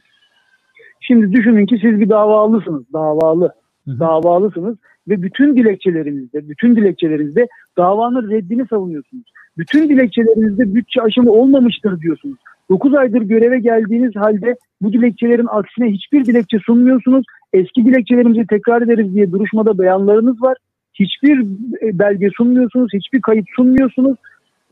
[1.02, 3.54] Şimdi düşünün ki siz bir davalısınız, davalı.
[3.88, 4.00] Hı.
[4.00, 9.24] Davalısınız ve bütün dilekçelerinizde, bütün dilekçelerinizde davanın reddini savunuyorsunuz.
[9.58, 12.38] Bütün dilekçelerinizde bütçe aşımı olmamıştır diyorsunuz.
[12.72, 17.26] 9 aydır göreve geldiğiniz halde bu dilekçelerin aksine hiçbir dilekçe sunmuyorsunuz.
[17.54, 20.58] Eski dilekçelerimizi tekrar ederiz diye duruşmada beyanlarınız var.
[20.94, 21.40] Hiçbir
[21.82, 24.18] e, belge sunmuyorsunuz, hiçbir kayıt sunmuyorsunuz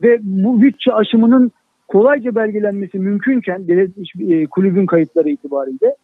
[0.02, 1.50] ve bu bütçe aşımının
[1.88, 3.64] kolayca belgelenmesi mümkünken
[4.28, 5.94] e, kulübün kayıtları itibariyle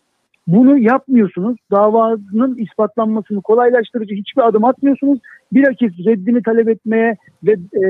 [0.46, 1.56] bunu yapmıyorsunuz.
[1.70, 5.18] Davanın ispatlanmasını kolaylaştırıcı hiçbir adım atmıyorsunuz.
[5.52, 7.88] Bilakis reddini talep etmeye ve e,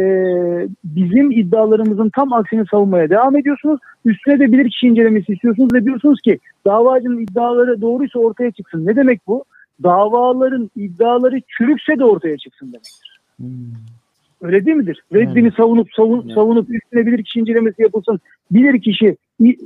[0.85, 3.81] bizim iddialarımızın tam aksini savunmaya devam ediyorsunuz.
[4.05, 8.87] Üstüne de bilirkişi incelemesi istiyorsunuz ve diyorsunuz ki davacının iddiaları doğruysa ortaya çıksın.
[8.87, 9.45] Ne demek bu?
[9.83, 13.21] Davaların iddiaları çürükse de ortaya çıksın demektir.
[13.37, 13.47] Hmm.
[14.43, 15.03] Öyle değil midir?
[15.15, 18.21] Reddini savunup savun, savunup üstüne bilirkişi incelemesi yapılsın.
[18.51, 19.17] Bilirkişi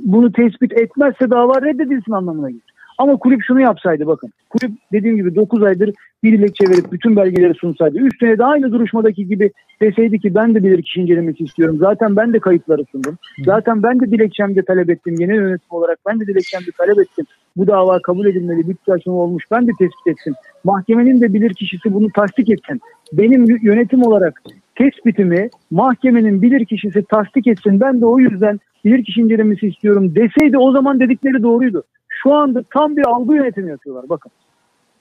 [0.05, 2.70] bunu tespit etmezse dava reddedilsin anlamına gelir.
[3.01, 4.29] Ama kulüp şunu yapsaydı bakın.
[4.49, 7.97] Kulüp dediğim gibi 9 aydır bir dilekçe verip bütün belgeleri sunsaydı.
[7.97, 11.77] Üstüne de aynı duruşmadaki gibi deseydi ki ben de bilirkişi incelemesi istiyorum.
[11.79, 13.17] Zaten ben de kayıtları sundum.
[13.45, 15.15] Zaten ben de dilekçemde talep ettim.
[15.19, 17.25] Yeni yönetim olarak ben de dilekçemde talep ettim.
[17.57, 19.43] Bu dava kabul edilmeli, bir aşımı olmuş.
[19.51, 20.33] Ben de tespit ettim.
[20.63, 22.81] Mahkemenin de bilirkişisi bunu tasdik etsin.
[23.13, 24.41] Benim yönetim olarak
[24.75, 27.79] tespitimi mahkemenin bilirkişisi tasdik etsin.
[27.79, 31.83] Ben de o yüzden bilirkişi incelemesi istiyorum deseydi o zaman dedikleri doğruydu.
[32.23, 34.31] Şu anda tam bir algı yönetimi yapıyorlar bakın.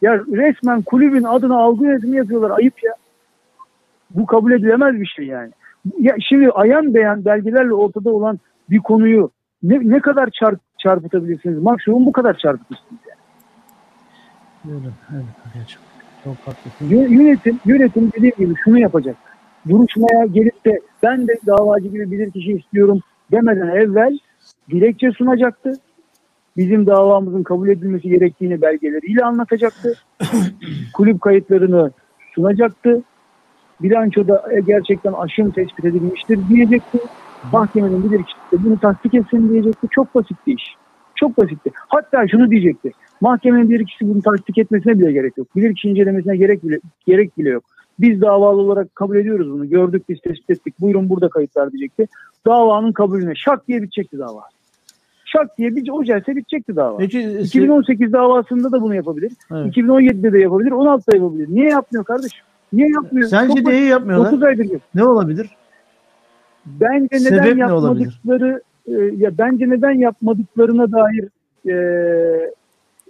[0.02, 2.58] Ya resmen kulübün adına algı yönetimi yapıyorlar.
[2.58, 2.92] Ayıp ya.
[4.10, 5.50] Bu kabul edilemez bir şey yani.
[5.98, 8.38] Ya şimdi ayan beyan belgelerle ortada olan
[8.70, 9.30] bir konuyu
[9.62, 11.62] ne, ne kadar çarp, çarpıtabilirsiniz?
[11.62, 13.20] Maksimum bu kadar çarpıtırsınız yani.
[14.68, 15.78] Evet, evet,
[16.24, 16.86] çok haklısın.
[16.88, 19.16] Yönetim, yönetim dediğim gibi şunu yapacak.
[19.68, 24.18] Duruşmaya gelip de ben de davacı gibi bilir kişi istiyorum demeden evvel
[24.70, 25.72] dilekçe sunacaktı
[26.60, 29.94] bizim davamızın kabul edilmesi gerektiğini belgeleriyle anlatacaktı.
[30.94, 31.90] Kulüp kayıtlarını
[32.34, 33.02] sunacaktı.
[33.82, 36.98] Bilançoda gerçekten aşım tespit edilmiştir diyecekti.
[37.52, 39.86] Mahkemenin bilirkişisi bunu tasdik etsin diyecekti.
[39.90, 40.74] Çok basitti iş.
[41.14, 41.70] Çok basitti.
[41.88, 42.90] Hatta şunu diyecekti.
[43.20, 45.56] Mahkemenin bilirkişisi bunu tasdik etmesine bile gerek yok.
[45.56, 47.64] Bilirkişi incelemesine gerek bile, gerek bile yok.
[48.00, 49.68] Biz davalı olarak kabul ediyoruz bunu.
[49.68, 50.74] Gördük biz tespit ettik.
[50.80, 52.06] Buyurun burada kayıtlar diyecekti.
[52.46, 54.42] Davanın kabulüne şak diye bitecekti dava
[55.32, 56.96] şak diye bir o celse bitecekti dava.
[56.96, 59.32] Peki, 2018 e, davasında da bunu yapabilir.
[59.52, 59.76] Evet.
[59.76, 60.70] 2017'de de yapabilir.
[60.70, 61.48] 16'da yapabilir.
[61.50, 62.44] Niye yapmıyor kardeşim?
[62.72, 63.28] Niye yapmıyor?
[63.28, 64.32] Sence niye yapmıyorlar?
[64.32, 64.82] 9 aydır yok.
[64.94, 65.50] Ne olabilir?
[66.66, 71.28] Bence Sebep neden yapmadıkları e, ya bence neden yapmadıklarına dair
[71.68, 71.74] e,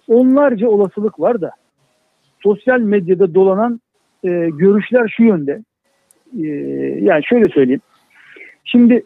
[0.08, 1.50] onlarca olasılık var da
[2.42, 3.80] sosyal medyada dolanan
[4.24, 5.62] e, görüşler şu yönde.
[6.38, 6.46] E,
[7.02, 7.82] yani şöyle söyleyeyim.
[8.64, 9.04] Şimdi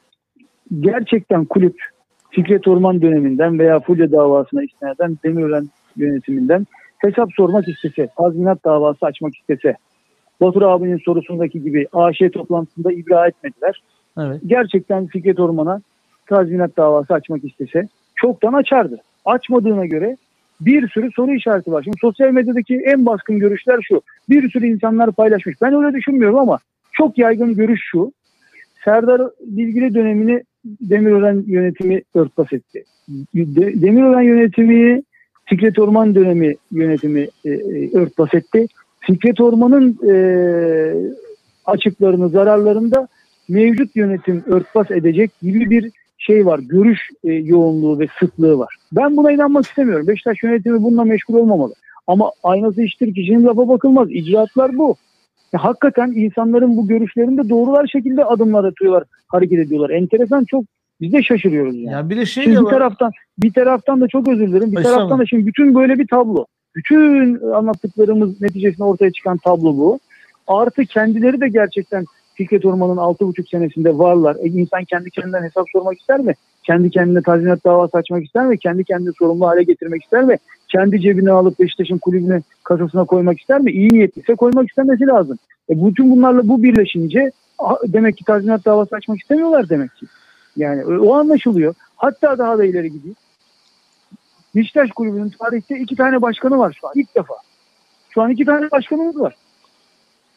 [0.81, 1.94] gerçekten kulüp
[2.35, 6.67] Fikret Orman döneminden veya Fulya davasına istinaden Demirören yönetiminden
[6.99, 9.77] hesap sormak istese, tazminat davası açmak istese,
[10.41, 13.83] Batur abinin sorusundaki gibi AŞ toplantısında ibra etmediler.
[14.19, 14.41] Evet.
[14.47, 15.81] Gerçekten Fikret Orman'a
[16.27, 19.01] tazminat davası açmak istese çoktan açardı.
[19.25, 20.17] Açmadığına göre
[20.61, 21.83] bir sürü soru işareti var.
[21.83, 24.03] Şimdi sosyal medyadaki en baskın görüşler şu.
[24.29, 25.57] Bir sürü insanlar paylaşmış.
[25.63, 26.59] Ben öyle düşünmüyorum ama
[26.93, 28.13] çok yaygın görüş şu.
[28.85, 32.85] Serdar Bilgili dönemini Demirören yönetimi örtbas etti.
[33.55, 35.03] Demirören yönetimi
[35.45, 38.67] Fikret Orman dönemi yönetimi e, e, örtbas etti.
[39.01, 40.15] Fikret Orman'ın e,
[41.65, 43.09] açıklarını, zararlarını da
[43.49, 46.59] mevcut yönetim örtbas edecek gibi bir şey var.
[46.59, 48.77] Görüş yoğunluğu ve sıklığı var.
[48.93, 50.07] Ben buna inanmak istemiyorum.
[50.07, 51.75] Beşiktaş yönetimi bununla meşgul olmamalı.
[52.07, 54.09] Ama aynası iştir kişinin lafa bakılmaz.
[54.11, 54.97] İcraatlar bu.
[55.55, 59.91] Ya, hakikaten insanların bu görüşlerinde doğrular şekilde adımlar atıyorlar, hareket ediyorlar.
[59.91, 60.65] Enteresan çok
[61.01, 61.93] biz de şaşırıyoruz yani.
[61.93, 64.71] Ya bir de şey şimdi bir taraftan bir taraftan da çok özür dilerim.
[64.71, 64.97] Bir Başlama.
[64.97, 66.47] taraftan da şimdi bütün böyle bir tablo.
[66.77, 69.99] Bütün anlattıklarımız neticesinde ortaya çıkan tablo bu.
[70.47, 74.37] Artı kendileri de gerçekten Fikret Orman'ın 6,5 senesinde varlar.
[74.37, 76.35] E, insan kendi kendinden hesap sormak ister mi?
[76.65, 78.59] Kendi kendine tazminat davası açmak ister mi?
[78.59, 80.39] Kendi kendini sorumlu hale getirmek ister mi?
[80.69, 83.71] Kendi cebine alıp Beşiktaş'ın kulübüne kasasına koymak ister mi?
[83.71, 85.39] İyi niyetliyse koymak istemesi lazım.
[85.71, 87.31] E, bütün bunlarla bu birleşince
[87.87, 90.07] demek ki tazminat davası açmak istemiyorlar demek ki.
[90.57, 91.75] Yani o anlaşılıyor.
[91.97, 93.17] Hatta daha da ileri gideyim.
[94.57, 97.35] Beşiktaş kulübünün tarihte iki tane başkanı var şu an ilk defa.
[98.11, 99.37] Şu an iki tane başkanımız var.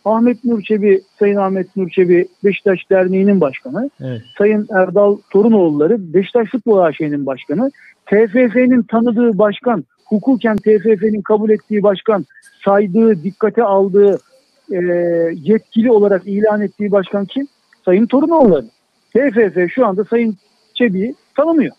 [0.07, 3.89] Ahmet Nurçebi, Sayın Ahmet Nurçebi Beşiktaş Derneği'nin başkanı.
[4.01, 4.21] Evet.
[4.37, 7.71] Sayın Erdal Torunoğulları Beşiktaş Futbol AŞ'nin başkanı.
[8.05, 12.25] TFF'nin tanıdığı başkan, hukuken TFF'nin kabul ettiği başkan,
[12.65, 14.19] saydığı, dikkate aldığı,
[14.71, 14.77] e,
[15.33, 17.47] yetkili olarak ilan ettiği başkan kim?
[17.85, 18.65] Sayın Torunoğulları.
[19.13, 20.35] TFF şu anda Sayın
[20.73, 21.75] Çebi'yi tanımıyor.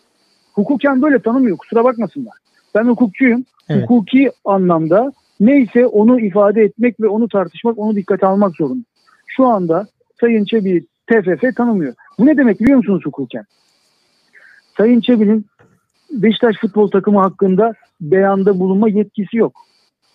[0.53, 2.33] Hukuken böyle tanımıyor kusura bakmasınlar.
[2.75, 3.45] Ben hukukçuyum.
[3.69, 3.83] Evet.
[3.83, 8.83] Hukuki anlamda neyse onu ifade etmek ve onu tartışmak, onu dikkate almak zorunda.
[9.27, 9.87] Şu anda
[10.19, 11.93] Sayın Çebi TFF tanımıyor.
[12.19, 13.43] Bu ne demek biliyor musunuz hukuken?
[14.77, 15.45] Sayın Çebi'nin
[16.11, 19.53] Beşiktaş futbol takımı hakkında beyanda bulunma yetkisi yok.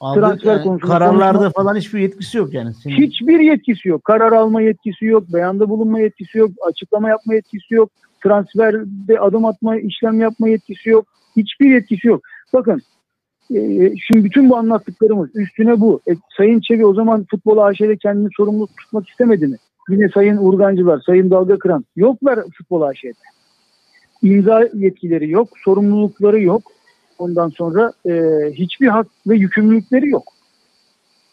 [0.00, 2.74] Aldığı, transfer konusunda kararlarda falan hiçbir yetkisi yok yani.
[2.74, 2.96] Senin.
[2.96, 4.04] Hiçbir yetkisi yok.
[4.04, 7.90] Karar alma yetkisi yok, beyanda bulunma yetkisi yok, açıklama yapma yetkisi yok,
[8.24, 11.06] transferde adım atma, işlem yapma yetkisi yok.
[11.36, 12.22] Hiçbir yetkisi yok.
[12.52, 12.82] Bakın e,
[13.48, 16.00] şimdi bütün bu anlattıklarımız üstüne bu.
[16.10, 19.56] E, Sayın Çevi o zaman futbol AŞ'de kendini sorumlu tutmak istemedi mi?
[19.88, 23.12] Yine Sayın Urgancılar, Sayın Dalga Kıran yoklar futbol AŞ'de.
[24.22, 26.62] İmza yetkileri yok, sorumlulukları yok.
[27.18, 28.12] Ondan sonra e,
[28.52, 30.24] hiçbir hak ve yükümlülükleri yok.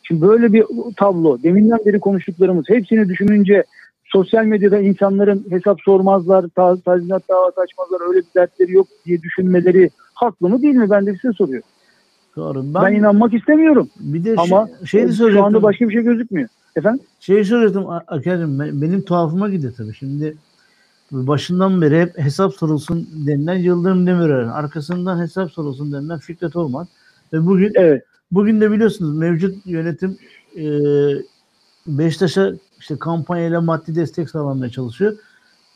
[0.04, 0.66] Şimdi böyle bir
[0.98, 3.64] tablo, deminden beri konuştuklarımız hepsini düşününce
[4.04, 6.46] sosyal medyada insanların hesap sormazlar,
[6.86, 10.90] tazminat davası açmazlar, öyle bir dertleri yok diye düşünmeleri haklı mı değil mi?
[10.90, 11.68] Ben de size soruyorum.
[12.36, 12.64] Doğru.
[12.74, 13.90] Ben, ben inanmak istemiyorum.
[14.00, 16.50] Bir de Ama şey, şey şu anda başka bir şey gözükmüyor.
[16.76, 17.04] Efendim?
[17.20, 19.94] Şey soracaktım Aker'cim benim tuhafıma gidiyor tabii.
[19.94, 20.38] Şimdi
[21.12, 24.48] başından beri hep hesap sorulsun denilen Yıldırım Demirören.
[24.48, 26.88] Arkasından hesap sorulsun denilen Fikret Orman.
[27.34, 28.04] Ve bugün evet.
[28.32, 30.18] bugün de biliyorsunuz mevcut yönetim
[30.58, 30.64] e,
[31.88, 35.18] Beşiktaş'a işte kampanyayla maddi destek sağlamaya çalışıyor.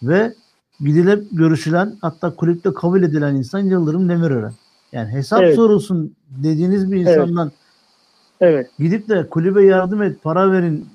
[0.04, 0.34] Ve
[0.80, 4.54] gidilip görüşülen hatta kulüpte kabul edilen insan Yıldırım Demirören.
[4.92, 5.56] Yani hesap evet.
[5.56, 7.52] sorulsun dediğiniz bir insandan
[8.42, 8.70] evet.
[8.80, 10.88] gidip de kulübe yardım et, para verin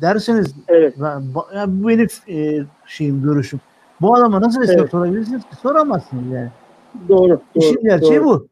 [0.00, 0.94] derseniz evet.
[0.98, 3.60] yani bu benim e, şeyim, görüşüm.
[4.00, 4.90] Bu adama nasıl hesap evet.
[4.90, 5.56] sorabilirsiniz ki?
[5.62, 6.50] Soramazsınız yani.
[7.08, 7.28] Doğru.
[7.28, 8.24] doğru İşin gerçeği doğru.
[8.24, 8.46] bu.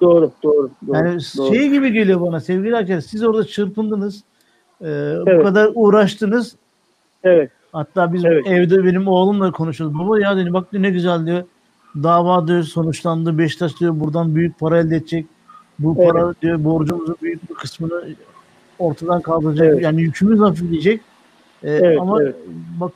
[0.00, 0.70] Doğru, doğru.
[0.86, 1.54] doğru yani doğru.
[1.54, 3.08] şey gibi geliyor bana sevgili arkadaşlar.
[3.08, 4.22] Siz orada çırpındınız.
[4.80, 5.38] E, evet.
[5.38, 6.56] Bu kadar uğraştınız.
[7.24, 7.50] Evet.
[7.72, 8.46] Hatta biz evet.
[8.46, 9.98] evde benim oğlumla konuşuyoruz.
[9.98, 11.42] Baba ya dedi bak ne güzel diyor.
[11.96, 13.38] Dava diyor sonuçlandı.
[13.38, 15.26] Beşiktaş diyor buradan büyük para elde edecek.
[15.78, 16.12] Bu evet.
[16.12, 18.08] para diyor borcumuzun büyük bir kısmını
[18.78, 19.66] ortadan kaldıracak.
[19.66, 19.82] Evet.
[19.82, 21.00] Yani yükümüz hafifleyecek.
[21.62, 22.36] Ee, evet, ama evet.
[22.80, 22.92] bak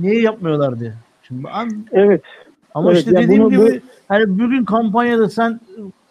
[0.00, 0.94] niye yapmıyorlar diye.
[1.22, 2.22] Şimdi an, evet.
[2.74, 3.86] Ama evet, işte dediğim gibi bu...
[4.08, 5.60] hani bugün kampanyada sen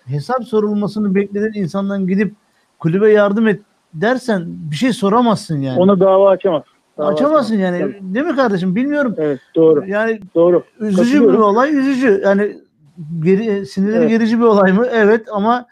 [0.05, 2.33] hesap sorulmasını beklediğin insandan gidip
[2.79, 3.61] kulübe yardım et
[3.93, 5.79] dersen bir şey soramazsın yani.
[5.79, 6.63] Ona dava açamaz.
[7.05, 7.79] Açamazsın yani.
[7.79, 8.15] Tabii.
[8.15, 8.75] Değil mi kardeşim?
[8.75, 9.15] Bilmiyorum.
[9.17, 9.83] Evet, doğru.
[9.87, 10.63] Yani doğru.
[10.79, 12.21] Üzücü bir olay, üzücü.
[12.23, 12.57] Yani
[13.23, 14.09] geri, sinirli evet.
[14.09, 14.87] gerici bir olay mı?
[14.91, 15.65] Evet ama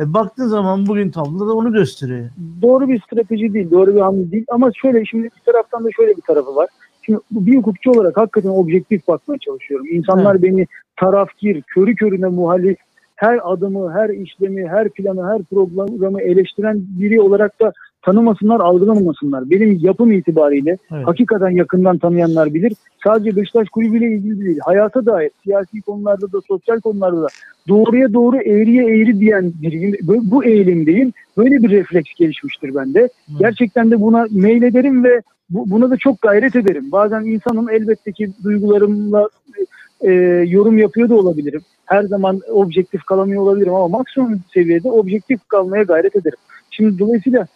[0.00, 2.30] e, baktığın zaman bugün tabloda onu gösteriyor.
[2.62, 4.44] Doğru bir strateji değil, doğru bir hamle değil.
[4.48, 6.68] Ama şöyle şimdi bir taraftan da şöyle bir tarafı var.
[7.02, 9.86] Şimdi bir hukukçu olarak hakikaten objektif bakmaya çalışıyorum.
[9.90, 10.42] İnsanlar evet.
[10.42, 12.78] beni tarafkir, körü körüne muhalif,
[13.16, 19.50] her adımı, her işlemi, her planı, her programı eleştiren biri olarak da tanımasınlar, algılamamasınlar.
[19.50, 21.06] Benim yapım itibariyle evet.
[21.06, 22.72] hakikaten yakından tanıyanlar bilir.
[23.04, 27.26] Sadece Beşiktaş kulübüyle ilgili değil, hayata dair, siyasi konularda da, sosyal konularda da
[27.68, 29.96] doğruya doğru, eğriye eğri diyen biriyim.
[30.02, 31.12] Bu eğilimdeyim.
[31.36, 33.00] Böyle bir refleks gelişmiştir bende.
[33.00, 33.10] Evet.
[33.38, 36.92] Gerçekten de buna meylederim ve bu, buna da çok gayret ederim.
[36.92, 39.28] Bazen insanın elbette ki duygularımla
[40.00, 40.10] e,
[40.48, 41.60] yorum yapıyor da olabilirim.
[41.84, 46.38] Her zaman objektif kalamıyor olabilirim ama maksimum seviyede objektif kalmaya gayret ederim.
[46.70, 47.46] Şimdi dolayısıyla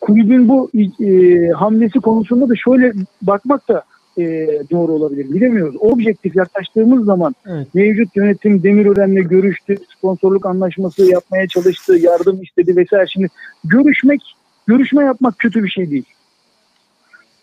[0.00, 0.70] kulübün bu
[1.04, 3.82] e, hamlesi konusunda da şöyle bakmak da
[4.18, 4.22] e,
[4.70, 5.32] doğru olabilir.
[5.32, 5.76] Bilemiyoruz.
[5.80, 7.74] Objektif yaklaştığımız zaman evet.
[7.74, 13.06] mevcut yönetim Demirören'le görüştü, sponsorluk anlaşması yapmaya çalıştı, yardım istedi vesaire.
[13.06, 13.28] Şimdi
[13.64, 14.20] görüşmek,
[14.66, 16.04] görüşme yapmak kötü bir şey değil.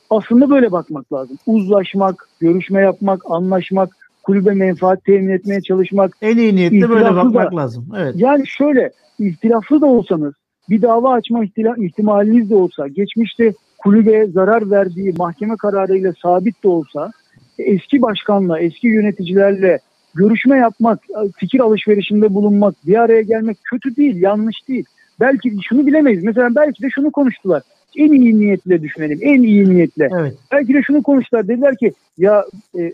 [0.09, 1.37] Aslında böyle bakmak lazım.
[1.45, 3.89] Uzlaşmak, görüşme yapmak, anlaşmak,
[4.23, 6.17] kulübe menfaat temin etmeye çalışmak.
[6.21, 7.87] En iyi niyetle böyle bakmak da, lazım.
[7.97, 8.13] Evet.
[8.17, 10.33] Yani şöyle, ihtilaflı da olsanız,
[10.69, 11.43] bir dava açma
[11.77, 17.11] ihtimaliniz de olsa, geçmişte kulübe zarar verdiği mahkeme kararıyla sabit de olsa,
[17.59, 19.79] eski başkanla, eski yöneticilerle
[20.15, 20.99] görüşme yapmak,
[21.37, 24.85] fikir alışverişinde bulunmak, bir araya gelmek kötü değil, yanlış değil.
[25.19, 26.23] Belki şunu bilemeyiz.
[26.23, 27.63] Mesela belki de şunu konuştular.
[27.95, 29.19] En iyi niyetle düşünelim.
[29.21, 30.09] En iyi niyetle.
[30.19, 30.33] Evet.
[30.51, 31.47] Belki de şunu konuştular.
[31.47, 32.45] Dediler ki ya
[32.77, 32.93] e,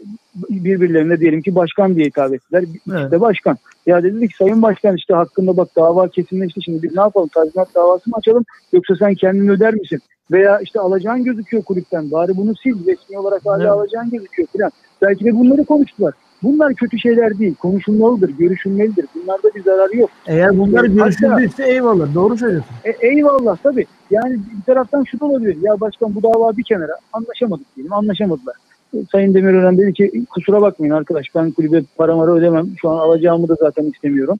[0.49, 2.63] birbirlerine diyelim ki başkan diye hitap ettiler.
[2.91, 3.03] Evet.
[3.03, 3.57] İşte başkan.
[3.85, 7.75] Ya dedi ki sayın başkan işte hakkında bak dava kesinleşti şimdi biz ne yapalım tazminat
[7.75, 9.99] davası mı açalım yoksa sen kendin öder misin?
[10.31, 13.71] Veya işte alacağın gözüküyor kulüpten bari bunu sil resmi olarak hala evet.
[13.71, 14.71] alacağın gözüküyor falan.
[15.01, 16.13] Belki de bunları konuştular.
[16.43, 17.55] Bunlar kötü şeyler değil.
[17.55, 19.05] Konuşulmalıdır, görüşülmelidir.
[19.15, 20.09] Bunlarda bir zararı yok.
[20.27, 22.13] Eğer bunlar yani görüşüldüyse eyvallah.
[22.13, 22.75] Doğru söylüyorsun.
[22.85, 23.85] E, eyvallah tabii.
[24.11, 25.57] Yani bir taraftan şu da olabilir.
[25.61, 26.97] Ya başkan bu dava bir kenara.
[27.13, 27.93] Anlaşamadık diyelim.
[27.93, 28.55] Anlaşamadılar.
[28.93, 32.67] E, Sayın Demirören dedi ki kusura bakmayın arkadaş ben kulübe paramarı ödemem.
[32.81, 34.37] Şu an alacağımı da zaten istemiyorum.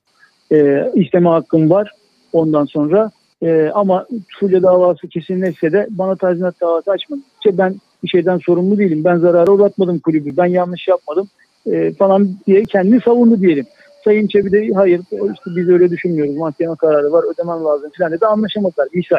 [0.51, 1.91] E, isteme hakkım var
[2.33, 3.11] ondan sonra.
[3.43, 4.05] E, ama
[4.39, 7.21] Fulya davası kesinleşse de bana tazminat davası açmadı.
[7.35, 9.03] İşte ben bir şeyden sorumlu değilim.
[9.03, 10.37] Ben zarara uğratmadım kulübü.
[10.37, 11.27] Ben yanlış yapmadım
[11.71, 13.65] e, falan diye kendini savundu diyelim.
[14.03, 16.35] Sayın Çebi de hayır işte biz öyle düşünmüyoruz.
[16.35, 18.87] Mahkeme kararı var ödemem lazım falan dedi anlaşamadılar.
[18.93, 19.17] Misal.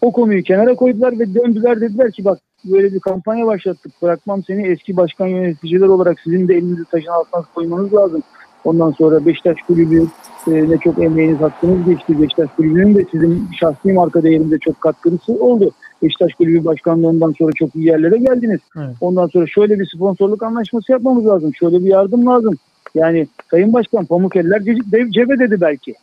[0.00, 4.02] O konuyu kenara koydular ve döndüler dediler ki bak böyle bir kampanya başlattık.
[4.02, 8.22] Bırakmam seni eski başkan yöneticiler olarak sizin de elinizi taşın altına koymanız lazım.
[8.64, 10.06] Ondan sonra Beşiktaş Kulübü
[10.46, 12.22] e, ne çok emeğiniz hakkınız geçti.
[12.22, 15.70] Beşiktaş Kulübü'nün de sizin şahsi marka değerinde çok katkısı oldu.
[16.02, 18.60] Beşiktaş Kulübü Başkanlığından sonra çok iyi yerlere geldiniz.
[18.76, 18.96] Evet.
[19.00, 21.54] Ondan sonra şöyle bir sponsorluk anlaşması yapmamız lazım.
[21.54, 22.54] Şöyle bir yardım lazım.
[22.94, 24.62] Yani Sayın Başkan pamuk eller
[25.10, 25.94] cebe dedi belki.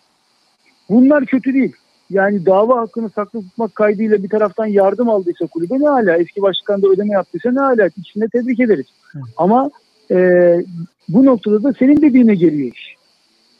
[0.89, 1.73] Bunlar kötü değil.
[2.09, 6.81] Yani dava hakkını saklı tutmak kaydıyla bir taraftan yardım aldıysa kulübe ne hala eski başkan
[6.81, 8.85] da ödeme yaptıysa ne hala içinde tebrik ederiz.
[9.11, 9.19] Hı.
[9.37, 9.69] Ama
[10.11, 10.17] e,
[11.09, 12.97] bu noktada da senin dediğine geliyor iş.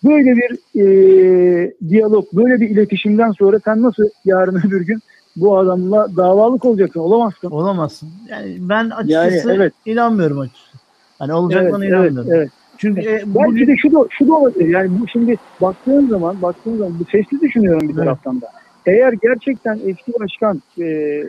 [0.03, 4.99] Böyle bir e, diyalog, böyle bir iletişimden sonra sen nasıl yarın öbür gün
[5.37, 6.99] bu adamla davalık olacaksın.
[6.99, 7.51] Olamazsın.
[7.51, 8.09] Olamazsın.
[8.29, 9.73] Yani ben açıkçası yani, evet.
[9.85, 10.77] inanmıyorum açıkçası.
[11.19, 12.31] Hani olacaklarına evet, inanmıyorum.
[12.31, 12.49] Evet, evet.
[12.77, 13.67] Çünkü e, Belki bugün...
[13.67, 14.67] de şu da, şu da olabilir.
[14.67, 17.95] Yani bu şimdi baktığın zaman baktığın zaman bu sesli düşünüyorum bir evet.
[17.95, 18.47] taraftan da.
[18.85, 21.23] Eğer gerçekten eski başkan e,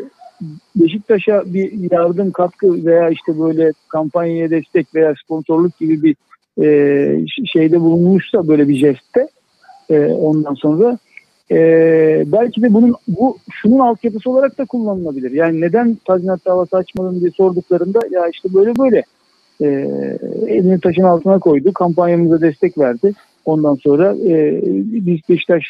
[0.77, 6.17] Beşiktaş'a bir yardım katkı veya işte böyle kampanyaya destek veya sponsorluk gibi bir
[6.65, 9.29] e, şeyde bulunmuşsa böyle bir jestte
[9.91, 10.99] e, ondan sonra
[11.51, 11.59] e,
[12.27, 15.31] belki de bunun bu şunun altyapısı olarak da kullanılabilir.
[15.31, 19.03] Yani neden tazminat davası açmadın diye sorduklarında ya işte böyle böyle
[19.61, 19.67] e,
[20.47, 21.73] elini taşın altına koydu.
[21.73, 23.13] Kampanyamıza destek verdi.
[23.45, 24.61] Ondan sonra e,
[25.07, 25.63] biz Beşiktaş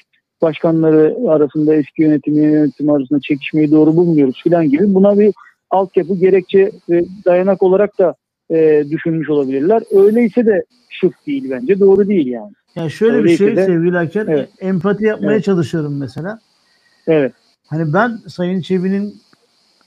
[0.42, 4.94] başkanları arasında eski yönetim yeni yönetim arasında çekişmeyi doğru bulmuyoruz filan gibi.
[4.94, 5.32] Buna bir
[5.70, 8.14] altyapı gerekçe ve dayanak olarak da
[8.50, 9.82] e, düşünmüş olabilirler.
[9.92, 11.80] Öyleyse de şık değil bence.
[11.80, 12.52] Doğru değil yani.
[12.78, 14.50] Yani şöyle Öyleyse bir şey de, sevgili Haker, evet.
[14.58, 15.44] empati yapmaya evet.
[15.44, 16.38] çalışıyorum mesela.
[17.06, 17.32] Evet.
[17.66, 19.20] Hani ben Sayın Çebi'nin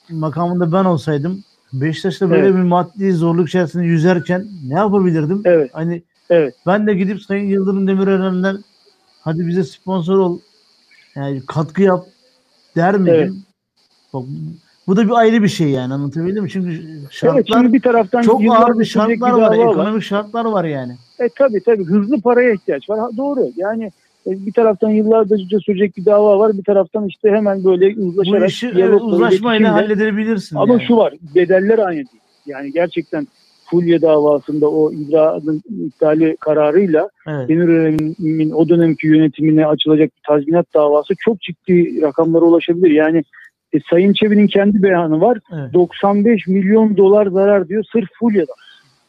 [0.10, 2.56] makamında ben olsaydım Beşiktaş'ta böyle evet.
[2.56, 5.42] bir maddi zorluk içerisinde yüzerken ne yapabilirdim?
[5.46, 5.70] Evet.
[5.74, 6.56] Hani evet.
[6.68, 8.64] ben de gidip Sayın Yıldırım Demirören'den
[9.22, 10.40] hadi bize sponsor ol
[11.16, 12.06] yani katkı yap
[12.76, 13.16] der miydim?
[13.16, 13.34] Evet.
[14.14, 14.24] Bak,
[14.88, 16.50] bu da bir ayrı bir şey yani anlatabildim mi?
[16.50, 20.02] Çünkü şartlar evet, şimdi bir taraftan çok ağır bir şartlar var, ekonomik var.
[20.02, 20.96] şartlar var yani.
[21.20, 23.00] E tabi tabi hızlı paraya ihtiyaç var.
[23.00, 23.92] Ha, doğru yani
[24.28, 26.58] e, bir taraftan yıllarca sürecek bir dava var.
[26.58, 30.56] Bir taraftan işte hemen böyle uzlaşarak Bu işi evet, uzlaşmayla halledebilirsin.
[30.56, 30.86] Ama yani.
[30.88, 32.22] şu var bedeller aynı değil.
[32.46, 33.28] Yani gerçekten
[33.72, 37.50] Fulya davasında o icraatın iptali kararıyla evet.
[37.50, 42.92] Demirören'in o dönemki yönetimine açılacak bir tazminat davası çok ciddi rakamlara ulaşabilir.
[42.92, 43.24] Yani
[43.74, 45.40] e, Sayın Çebi'nin kendi beyanı var.
[45.54, 45.74] Evet.
[45.74, 48.54] 95 milyon dolar zarar diyor sırf Fulya'da.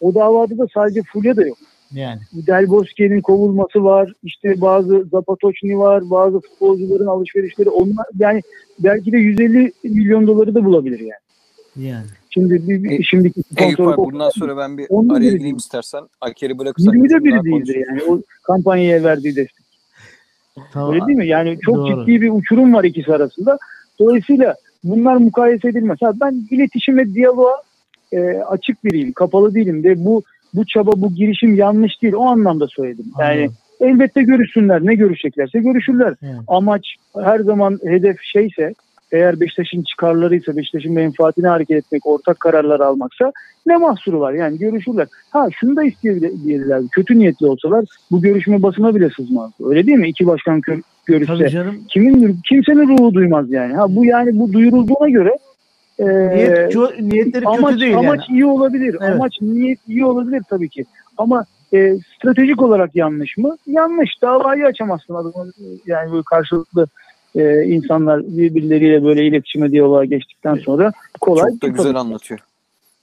[0.00, 1.58] O davada da sadece Fulya da yok.
[1.92, 2.20] Yani.
[2.46, 4.12] Del Bosque'nin kovulması var.
[4.22, 6.10] İşte bazı Zapatoçni var.
[6.10, 7.70] Bazı futbolcuların alışverişleri.
[7.70, 8.40] Onlar yani
[8.78, 11.88] belki de 150 milyon doları da bulabilir yani.
[11.88, 12.06] Yani.
[12.30, 14.86] Şimdi bir, bir e, şimdiki sponsor bundan sonra ben bir
[15.16, 16.02] araya gireyim istersen.
[16.20, 16.94] Aker'i bırakırsan.
[16.94, 18.02] 20'de biri değildir yani.
[18.02, 19.66] O kampanyaya verdiği destek.
[20.72, 20.94] Tamam.
[20.94, 21.26] Öyle değil mi?
[21.26, 21.88] Yani çok Doğru.
[21.88, 23.58] ciddi bir uçurum var ikisi arasında.
[23.98, 25.98] Dolayısıyla bunlar mukayese edilmez.
[26.02, 27.62] Ha, ben iletişim ve diyaloğa
[28.12, 30.22] e, açık biriyim, kapalı değilim de bu
[30.54, 32.14] bu çaba, bu girişim yanlış değil.
[32.14, 33.04] O anlamda söyledim.
[33.18, 33.54] Yani Anladım.
[33.80, 34.86] elbette görüşsünler.
[34.86, 36.14] Ne görüşeceklerse görüşürler.
[36.22, 36.34] Evet.
[36.48, 38.74] Amaç her zaman hedef şeyse
[39.12, 43.32] eğer Beşiktaş'ın çıkarlarıysa, Beşiktaş'ın menfaatine hareket etmek, ortak kararlar almaksa
[43.66, 44.32] ne mahsuru var?
[44.32, 45.06] Yani görüşürler.
[45.30, 46.82] Ha şunu da isteyebilirler.
[46.92, 49.50] Kötü niyetli olsalar bu görüşme basına bile sızmaz.
[49.64, 50.08] Öyle değil mi?
[50.08, 50.60] İki başkan
[51.06, 51.70] görüşse.
[51.88, 53.74] Kimin kimsenin ruhu duymaz yani.
[53.74, 55.38] Ha bu yani bu duyurulduğuna göre
[55.98, 58.38] e, Niyet, niyetleri amaç, kötü değil amaç yani.
[58.38, 58.96] iyi olabilir.
[59.00, 59.14] Evet.
[59.14, 60.84] Amaç niyet iyi olabilir tabii ki.
[61.18, 61.44] Ama
[61.74, 63.56] e, stratejik olarak yanlış mı?
[63.66, 64.10] Yanlış.
[64.22, 65.52] Davayı açamazsın adamın
[65.86, 66.86] yani böyle karşılıklı
[67.36, 71.50] e, insanlar birbirleriyle böyle iletişime diyaloğa geçtikten sonra kolay.
[71.50, 72.40] Çok da güzel anlatıyor.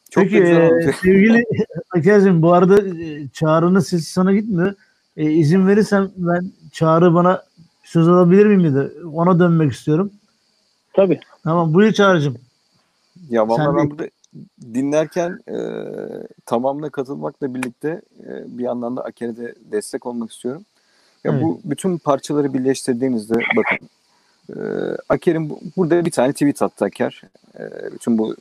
[0.09, 0.93] Çok Peki güzel anlatıyor.
[0.93, 1.43] E, sevgili
[1.95, 4.73] Aker'cim bu arada e, çağrının sesi sana gitmiyor.
[5.17, 7.43] E, izin verirsen ben çağrı bana
[7.83, 8.91] söz alabilir miyim dedi.
[9.13, 10.11] Ona dönmek istiyorum.
[10.93, 11.19] Tabii.
[11.43, 12.35] Tamam buyur çağrıcım.
[13.29, 14.09] Ya vallahi ben burada
[14.73, 15.55] dinlerken e,
[16.45, 20.65] tamamına katılmakla birlikte e, bir yandan da Aker'e destek olmak istiyorum.
[21.23, 21.43] Ya evet.
[21.43, 23.89] bu bütün parçaları birleştirdiğinizde bakın
[24.55, 24.61] e,
[25.09, 27.21] Aker'in bu, burada bir tane tweet attı Aker.
[27.59, 28.35] E, bütün bu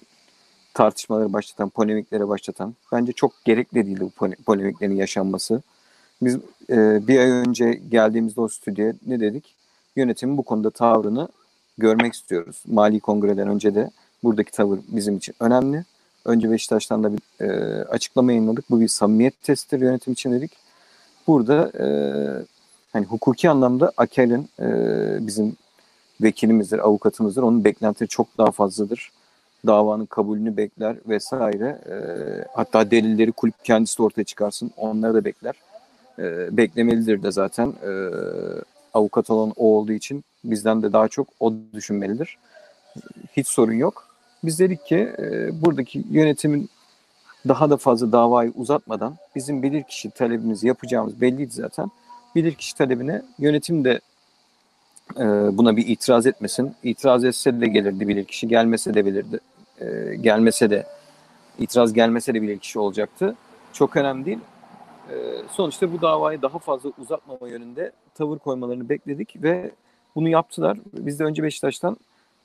[0.75, 2.75] tartışmaları başlatan, polemikleri başlatan.
[2.93, 5.63] Bence çok gerekli değildi bu polemiklerin yaşanması.
[6.23, 6.37] Biz
[6.71, 9.55] e, bir ay önce geldiğimizde o stüdyoya ne dedik?
[9.97, 11.29] Yönetimin bu konuda tavrını
[11.79, 12.63] görmek istiyoruz.
[12.67, 13.91] Mali kongreden önce de
[14.23, 15.85] buradaki tavır bizim için önemli.
[16.25, 17.49] Önce Beşiktaş'tan da bir e,
[17.85, 18.71] açıklama yayınladık.
[18.71, 20.53] Bu bir samimiyet testidir yönetim için dedik.
[21.27, 21.87] Burada e,
[22.93, 24.69] hani hukuki anlamda Akel'in e,
[25.27, 25.57] bizim
[26.23, 27.43] vekilimizdir, avukatımızdır.
[27.43, 29.11] Onun beklentileri çok daha fazladır.
[29.67, 31.79] Davanın kabulünü bekler vesaire.
[31.91, 31.97] E,
[32.55, 34.71] hatta delilleri kulüp kendisi de ortaya çıkarsın.
[34.77, 35.55] Onları da bekler.
[36.19, 37.67] E, beklemelidir de zaten.
[37.69, 37.91] E,
[38.95, 42.39] avukat olan o olduğu için bizden de daha çok o düşünmelidir.
[43.37, 44.09] Hiç sorun yok.
[44.45, 46.71] Biz dedik ki e, buradaki yönetimin
[47.49, 51.91] daha da fazla davayı uzatmadan bizim bilirkişi talebimizi yapacağımız belliydi zaten.
[52.35, 54.01] Bilirkişi talebine yönetim de
[55.17, 55.25] e,
[55.59, 56.75] buna bir itiraz etmesin.
[56.83, 59.41] İtiraz etse de gelirdi bilirkişi, gelmese de bilirdi.
[59.81, 60.87] E, gelmese de
[61.59, 63.35] itiraz gelmese de bilirkişi olacaktı.
[63.73, 64.39] Çok önemli değil.
[65.11, 65.15] E,
[65.53, 69.71] sonuçta bu davayı daha fazla uzatmama yönünde tavır koymalarını bekledik ve
[70.15, 70.79] bunu yaptılar.
[70.93, 71.97] Biz de önce Beşiktaş'tan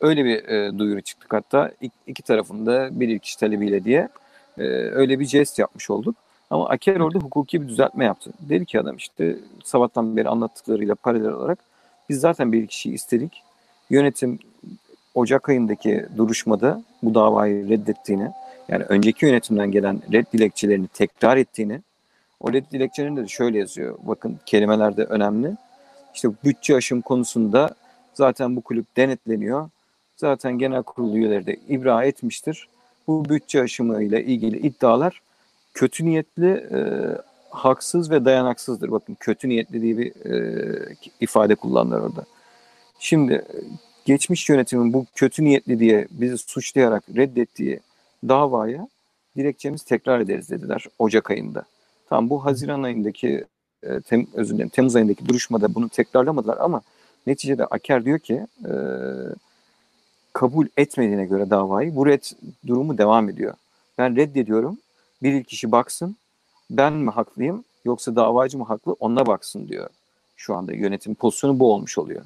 [0.01, 4.09] öyle bir e, duyuru çıktık hatta iki, iki tarafında bir kişi talebiyle diye
[4.57, 6.16] e, öyle bir jest yapmış olduk.
[6.49, 8.32] Ama Aker orada hukuki bir düzeltme yaptı.
[8.39, 11.59] Dedi ki adam işte sabahtan beri anlattıklarıyla paralel olarak
[12.10, 13.43] biz zaten bir kişiyi istedik.
[13.89, 14.39] Yönetim
[15.16, 18.32] Ocak ayındaki duruşmada bu davayı reddettiğini,
[18.70, 21.82] yani önceki yönetimden gelen red dilekçelerini tekrar ettiğini,
[22.39, 23.97] o red dilekçelerinde de şöyle yazıyor.
[24.04, 25.58] Bakın kelimeler de önemli.
[26.14, 27.76] İşte bütçe aşım konusunda
[28.14, 29.70] zaten bu kulüp denetleniyor.
[30.18, 32.68] Zaten genel kurulu üyeleri de ibra etmiştir.
[33.08, 35.22] Bu bütçe aşımı ile ilgili iddialar
[35.74, 36.80] kötü niyetli, e,
[37.54, 38.91] haksız ve dayanaksızdır.
[38.91, 42.26] Bakın kötü niyetli diye bir e, ifade kullanırlar orada.
[42.99, 43.45] Şimdi
[44.06, 47.80] geçmiş yönetimin bu kötü niyetli diye bizi suçlayarak reddettiği
[48.28, 48.88] davaya
[49.38, 51.64] dilekçemizi tekrar ederiz dediler Ocak ayında.
[52.10, 53.45] Tam bu Haziran ayındaki
[53.84, 56.82] e, tem, özür dilerim, Temmuz ayındaki duruşmada bunu tekrarlamadılar ama
[57.28, 58.74] neticede Aker diyor ki e,
[60.34, 62.24] kabul etmediğine göre davayı bu red
[62.68, 63.54] durumu devam ediyor.
[63.97, 64.78] Ben reddediyorum.
[65.24, 66.16] Bir kişi baksın.
[66.78, 69.89] Ben mi haklıyım yoksa davacı mı haklı ona baksın diyor.
[70.36, 72.21] Şu anda yönetim pozisyonu bu olmuş oluyor.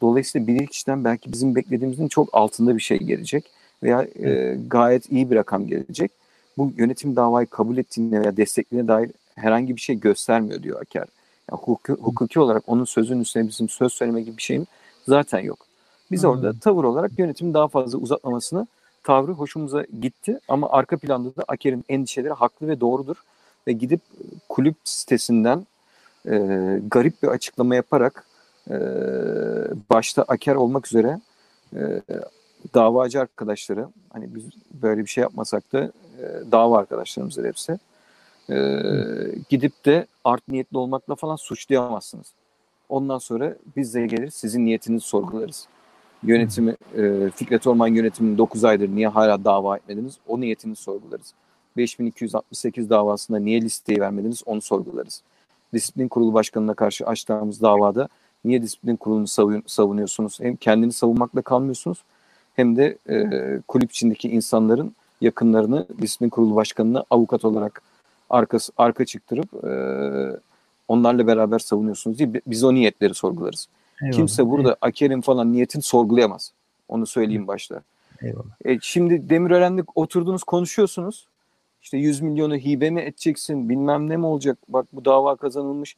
[0.00, 3.44] Dolayısıyla bir kişiden belki bizim beklediğimizin çok altında bir şey gelecek
[3.82, 6.12] veya e, gayet iyi bir rakam gelecek.
[6.58, 11.06] Bu yönetim davayı kabul ettiğine veya desteklediğine dair herhangi bir şey göstermiyor diyor Aker.
[11.50, 14.66] Yani hukuki, hukuki olarak onun sözünün üstüne bizim söz söyleme gibi bir şeyim
[15.08, 15.58] zaten yok.
[16.10, 18.66] Biz orada tavır olarak yönetimin daha fazla uzatmamasını
[19.02, 23.16] tavrı hoşumuza gitti ama arka planda da Aker'in endişeleri haklı ve doğrudur
[23.66, 24.00] ve gidip
[24.48, 25.66] kulüp sitesinden
[26.26, 26.36] e,
[26.90, 28.24] garip bir açıklama yaparak
[28.70, 28.76] e,
[29.90, 31.20] başta Aker olmak üzere
[31.76, 32.02] e,
[32.74, 34.44] davacı arkadaşları hani biz
[34.82, 37.78] böyle bir şey yapmasak da e, dava arkadaşlarımızdır hepsi
[38.50, 38.56] e,
[39.48, 42.32] gidip de art niyetli olmakla falan suçlayamazsınız.
[42.88, 45.66] Ondan sonra biz de gelir sizin niyetinizi sorgularız.
[46.22, 50.18] Yönetimi, e, Fikret Orman yönetiminin 9 aydır niye hala dava etmediniz?
[50.28, 51.34] O niyetini sorgularız.
[51.76, 54.42] 5268 davasında niye listeyi vermediniz?
[54.46, 55.22] Onu sorgularız.
[55.72, 58.08] Disiplin Kurulu Başkanı'na karşı açtığımız davada
[58.44, 60.40] niye disiplin kurulunu savun, savunuyorsunuz?
[60.40, 62.04] Hem kendini savunmakla kalmıyorsunuz
[62.54, 63.26] hem de e,
[63.68, 67.82] kulüp içindeki insanların yakınlarını disiplin kurulu başkanına avukat olarak
[68.30, 69.72] arkası, arka çıktırıp e,
[70.88, 73.68] onlarla beraber savunuyorsunuz diye biz o niyetleri sorgularız.
[74.02, 74.16] Eyvallah.
[74.16, 76.52] Kimse burada Aker'in falan niyetini sorgulayamaz.
[76.88, 77.82] Onu söyleyeyim başta.
[78.22, 78.44] Eyvallah.
[78.64, 81.26] E, şimdi Demirören'de oturdunuz konuşuyorsunuz.
[81.82, 85.96] İşte 100 milyonu hibe mi edeceksin bilmem ne mi olacak bak bu dava kazanılmış.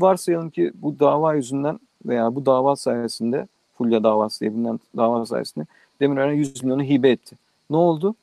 [0.00, 3.46] Varsayalım ki bu dava yüzünden veya bu dava sayesinde
[3.78, 5.66] Fulya davası diye bilinen dava sayesinde
[6.00, 7.36] Demirören 100 milyonu hibe etti.
[7.70, 8.14] Ne oldu?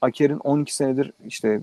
[0.00, 1.60] Aker'in 12 senedir işte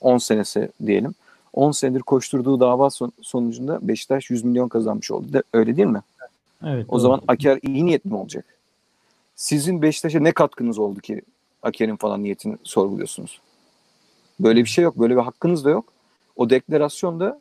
[0.00, 1.14] 10 senesi diyelim.
[1.52, 5.32] 10 senedir koşturduğu dava son, sonucunda Beşiktaş 100 milyon kazanmış oldu.
[5.32, 6.02] De, öyle değil mi?
[6.66, 6.86] Evet.
[6.88, 7.00] O doğru.
[7.00, 8.44] zaman Aker iyi niyet mi olacak?
[9.36, 11.22] Sizin Beşiktaş'a ne katkınız oldu ki
[11.62, 13.40] Aker'in falan niyetini sorguluyorsunuz?
[14.40, 14.98] Böyle bir şey yok.
[14.98, 15.84] Böyle bir hakkınız da yok.
[16.36, 17.40] O deklarasyon da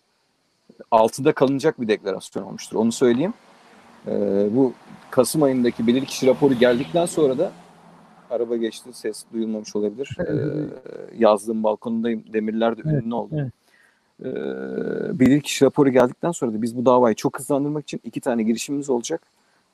[0.91, 2.77] altında kalınacak bir deklarasyon olmuştur.
[2.77, 3.33] Onu söyleyeyim.
[4.07, 4.73] Ee, bu
[5.11, 7.51] Kasım ayındaki bilirkişi raporu geldikten sonra da
[8.29, 8.89] araba geçti.
[8.93, 10.17] Ses duyulmamış olabilir.
[10.19, 10.33] Ee,
[11.17, 12.23] yazdığım balkonundayım.
[12.33, 13.35] Demirler de evet, ünlü oldu.
[13.35, 13.51] Evet.
[14.21, 18.89] Ee, bilirkişi raporu geldikten sonra da biz bu davayı çok hızlandırmak için iki tane girişimimiz
[18.89, 19.21] olacak.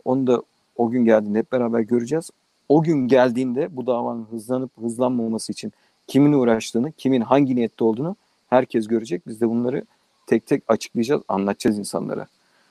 [0.06, 0.42] Onu da
[0.76, 2.30] o gün geldiğinde hep beraber göreceğiz.
[2.70, 5.74] O gün geldiğinde bu davanın hızlanıp hızlanmaması için
[6.08, 8.16] kimin uğraştığını, kimin hangi niyette olduğunu
[8.50, 9.28] herkes görecek.
[9.28, 9.84] Biz de bunları
[10.28, 12.28] tek tek açıklayacağız, anlatacağız insanlara.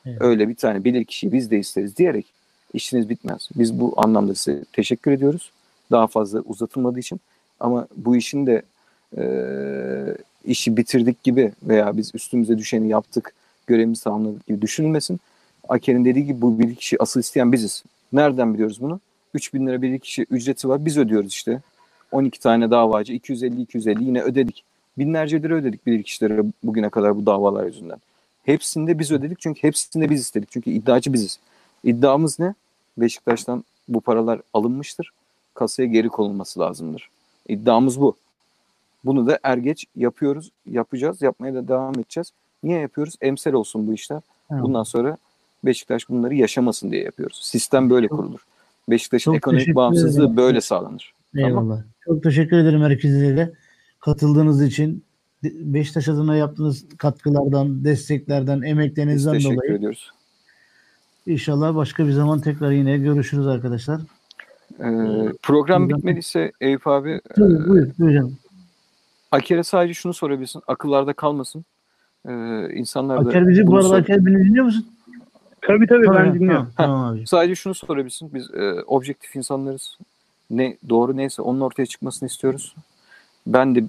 [0.07, 0.23] Evet.
[0.23, 2.27] Öyle bir tane bilir kişiyi biz de isteriz diyerek
[2.75, 3.49] işiniz bitmez.
[3.57, 5.51] Biz bu anlamda size teşekkür ediyoruz
[5.93, 7.21] daha fazla uzatılmadığı için.
[7.61, 8.63] Ama bu işin de
[9.19, 9.25] e,
[10.45, 13.35] işi bitirdik gibi veya biz üstümüze düşeni yaptık,
[13.67, 15.21] görevimizi tamamladık gibi düşünülmesin.
[15.69, 17.85] Aker'in dediği gibi bu bir kişi asıl isteyen biziz.
[18.13, 19.01] Nereden biliyoruz bunu?
[19.35, 20.85] 3000 lira bir kişi ücreti var.
[20.85, 21.61] Biz ödüyoruz işte.
[22.13, 24.65] 12 tane davacı 250-250 yine ödedik.
[24.99, 27.99] Binlerce lira ödedik bir kişilere bugüne kadar bu davalar yüzünden.
[28.43, 30.51] Hepsinde biz ödedik çünkü hepsinde biz istedik.
[30.51, 31.39] Çünkü iddiacı biziz.
[31.85, 32.55] İddiamız ne?
[32.99, 35.13] Beşiktaş'tan bu paralar alınmıştır
[35.55, 37.11] kasaya geri konulması lazımdır.
[37.49, 38.17] İddiamız bu.
[39.05, 42.33] Bunu da er geç yapıyoruz, yapacağız, yapmaya da devam edeceğiz.
[42.63, 43.15] Niye yapıyoruz?
[43.21, 44.21] Emsel olsun bu işler.
[44.51, 44.63] Evet.
[44.63, 45.17] Bundan sonra
[45.65, 47.41] Beşiktaş bunları yaşamasın diye yapıyoruz.
[47.43, 48.41] Sistem böyle kurulur.
[48.91, 50.37] Beşiktaş'ın ekonomik bağımsızlığı ederim.
[50.37, 51.15] böyle sağlanır.
[51.37, 51.55] Eyvallah.
[51.55, 51.85] Tamam.
[52.05, 53.53] Çok teşekkür ederim herkese de
[54.01, 55.05] katıldığınız için.
[55.45, 59.61] Beşiktaş adına yaptığınız katkılardan, desteklerden, emeklerinizden dolayı.
[59.61, 60.11] Teşekkür ediyoruz.
[61.27, 64.01] İnşallah başka bir zaman tekrar yine görüşürüz arkadaşlar.
[64.81, 68.39] Ee, program bitmediyse Eyüp abi Tabii, buyur, buyurun.
[69.33, 70.63] Aker'e sadece şunu sorabilirsin.
[70.67, 71.65] Akıllarda kalmasın.
[72.29, 74.87] Ee, insanlar da Aker bizi bu arada sor- Aker beni dinliyor musun?
[75.61, 76.71] Tabii tabii tamam, ben dinliyorum.
[76.77, 77.27] Tamam, tamam abi.
[77.27, 78.35] Sadece şunu sorabilirsin.
[78.35, 79.99] Biz e, objektif insanlarız.
[80.53, 82.75] Ne doğru neyse onun ortaya çıkmasını istiyoruz.
[83.47, 83.83] Ben de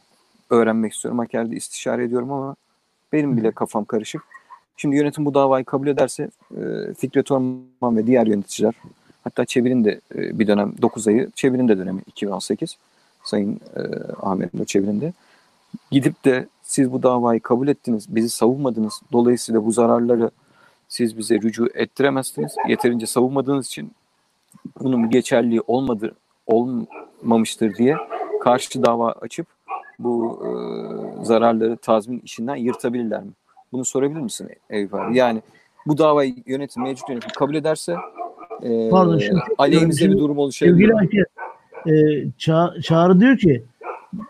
[0.50, 1.20] öğrenmek istiyorum.
[1.20, 2.56] Aker'de istişare ediyorum ama
[3.14, 4.22] benim bile kafam karışık.
[4.78, 8.74] Şimdi yönetim bu davayı kabul ederse e, Fikret Orman ve diğer yöneticiler
[9.24, 12.78] Hatta Çevir'in de e, bir dönem 9 ayı Çevir'in de dönemi 2018.
[13.24, 13.82] Sayın e,
[14.22, 15.14] Ahmet Çevir'in de.
[15.92, 19.02] Gidip de siz bu davayı kabul ettiniz, bizi savunmadınız.
[19.12, 20.32] Dolayısıyla bu zararları
[20.90, 22.56] siz bize rücu ettiremezsiniz.
[22.68, 23.92] Yeterince savunmadığınız için
[24.80, 27.98] bunun geçerliği olmadı, olmamıştır diye
[28.42, 29.48] karşı dava açıp
[30.00, 30.50] bu e,
[31.26, 33.32] zararları tazmin işinden yırtabilirler mi?
[33.72, 35.18] Bunu sorabilir misin Eyüp abi?
[35.18, 35.42] Yani
[35.88, 37.96] bu davayı yönetim, mevcut yönetim kabul ederse
[38.64, 40.92] e, Pardon, şimdi, aleyhimize bir durum oluşabilir.
[41.00, 41.26] Sevgili
[41.86, 43.64] e, ça Çağrı diyor ki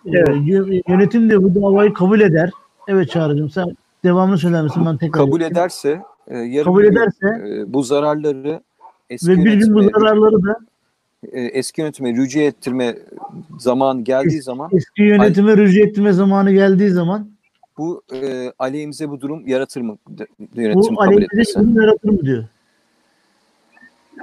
[0.05, 0.83] e, evet.
[0.87, 2.51] yönetim de bu davayı kabul eder.
[2.87, 4.83] Evet Çağrı'cığım sen devamını söyler misin?
[4.85, 5.53] Ben tekrar kabul edeyim.
[5.53, 8.61] ederse e, yarın kabul ederse e, bu zararları
[9.09, 10.57] eski ve bir gün bu zararları da
[11.31, 12.95] e, eski yönetime rücu ettirme
[13.59, 17.29] zaman geldiği zaman eski yönetime rücu ettirme zamanı geldiği zaman
[17.77, 19.97] bu e, aleyhimize bu durum yaratır mı
[20.55, 21.75] yönetim bu kabul etmesi?
[21.75, 22.43] Bu yaratır mı diyor.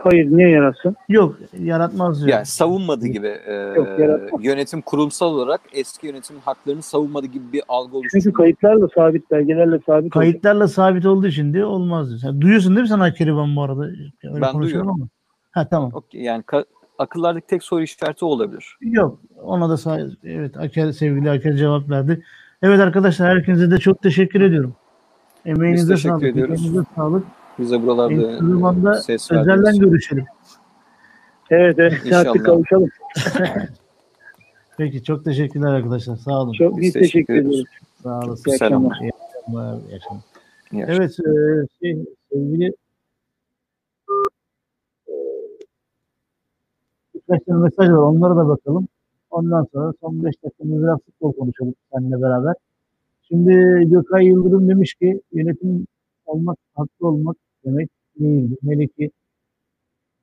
[0.02, 0.96] Hayır niye yaratsın?
[1.08, 2.28] Yok yaratmaz diyor.
[2.28, 3.88] Yani savunmadı gibi e, Yok,
[4.40, 8.18] yönetim kurumsal olarak eski yönetimin haklarını savunmadı gibi bir algı oluştu.
[8.22, 10.12] Çünkü kayıtlarla sabit, belgelerle sabit.
[10.12, 10.72] Kayıtlarla oldu.
[10.72, 12.20] sabit olduğu için diyor olmaz diyor.
[12.20, 13.82] Sen duyuyorsun değil mi sen Akeriban bu arada?
[13.82, 14.88] Öyle ben duyuyorum.
[14.88, 15.08] Ama.
[15.52, 15.90] Ha tamam.
[15.94, 16.44] Okay, yani
[17.00, 18.76] akıllardaki tek soru işareti olabilir.
[18.80, 22.22] Yok ona da sağ, evet Aker, sevgili Aker cevap verdi.
[22.62, 24.74] Evet arkadaşlar herkese de çok teşekkür ediyorum.
[25.44, 26.24] Emeğinize Biz teşekkür sağlık.
[26.24, 26.60] Ediyoruz.
[26.60, 27.24] Emeğinize sağlık.
[27.58, 30.24] Bize buralarda ses özelden görüşelim.
[31.50, 32.88] Evet, evet kavuşalım.
[34.76, 36.16] Peki çok teşekkürler arkadaşlar.
[36.16, 36.52] Sağ olun.
[36.52, 37.64] Çok biz, biz teşekkür ederiz.
[38.02, 38.34] Sağ olun.
[38.34, 38.98] Selamlar.
[39.00, 39.78] İyi akşamlar.
[39.90, 40.24] İyi akşamlar.
[40.72, 41.32] Evet e,
[41.80, 42.72] şey, sevgili
[47.30, 47.96] birkaç tane mesaj var.
[47.96, 48.88] Onlara da bakalım.
[49.30, 52.54] Ondan sonra son 5 dakikamızda biraz futbol konuşalım seninle beraber.
[53.22, 53.52] Şimdi
[53.90, 55.86] Gökay Yıldırım demiş ki yönetim
[56.26, 58.58] olmak, haklı olmak demek değildir.
[58.62, 59.10] Hele ki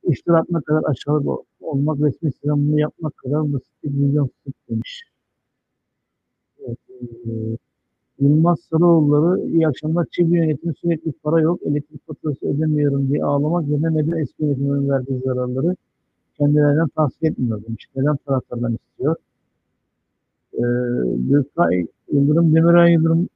[0.04, 5.04] iştir atmak kadar aşağıda olmak, resmi sınavını yapmak kadar basit bir vizyonsuzluk demiş.
[6.68, 6.78] Evet,
[8.20, 10.06] Yılmaz Sarıoğulları iyi akşamlar.
[10.12, 15.20] Çivi yönetimi sürekli para yok, elektrik faturası ödemiyorum diye ağlamak ve neden eski yönetimin verdiği
[15.20, 15.76] zararları
[16.38, 17.88] kendilerinden tavsiye etmiyor demiş.
[17.96, 19.16] Neden taraftardan istiyor?
[20.54, 20.62] Ee,
[21.30, 23.30] Gökay Yıldırım, Demirel Yıldırım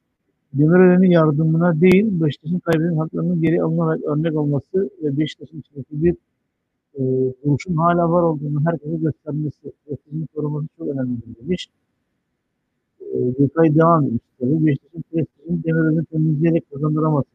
[0.53, 6.15] Demirören'in yardımına değil, Beşiktaş'ın kaybeden haklarının geri alınarak örnek olması ve Beşiktaş'ın içindeki bir
[6.95, 7.01] e,
[7.45, 11.67] duruşun hala var olduğunu herkese göstermesi, prestijini koruması çok önemlidir demiş.
[13.01, 14.65] E, Gökay devam etmiş tabii.
[14.65, 17.29] Beşiktaş'ın prestijini Demirören'i temizleyerek kazandıraması.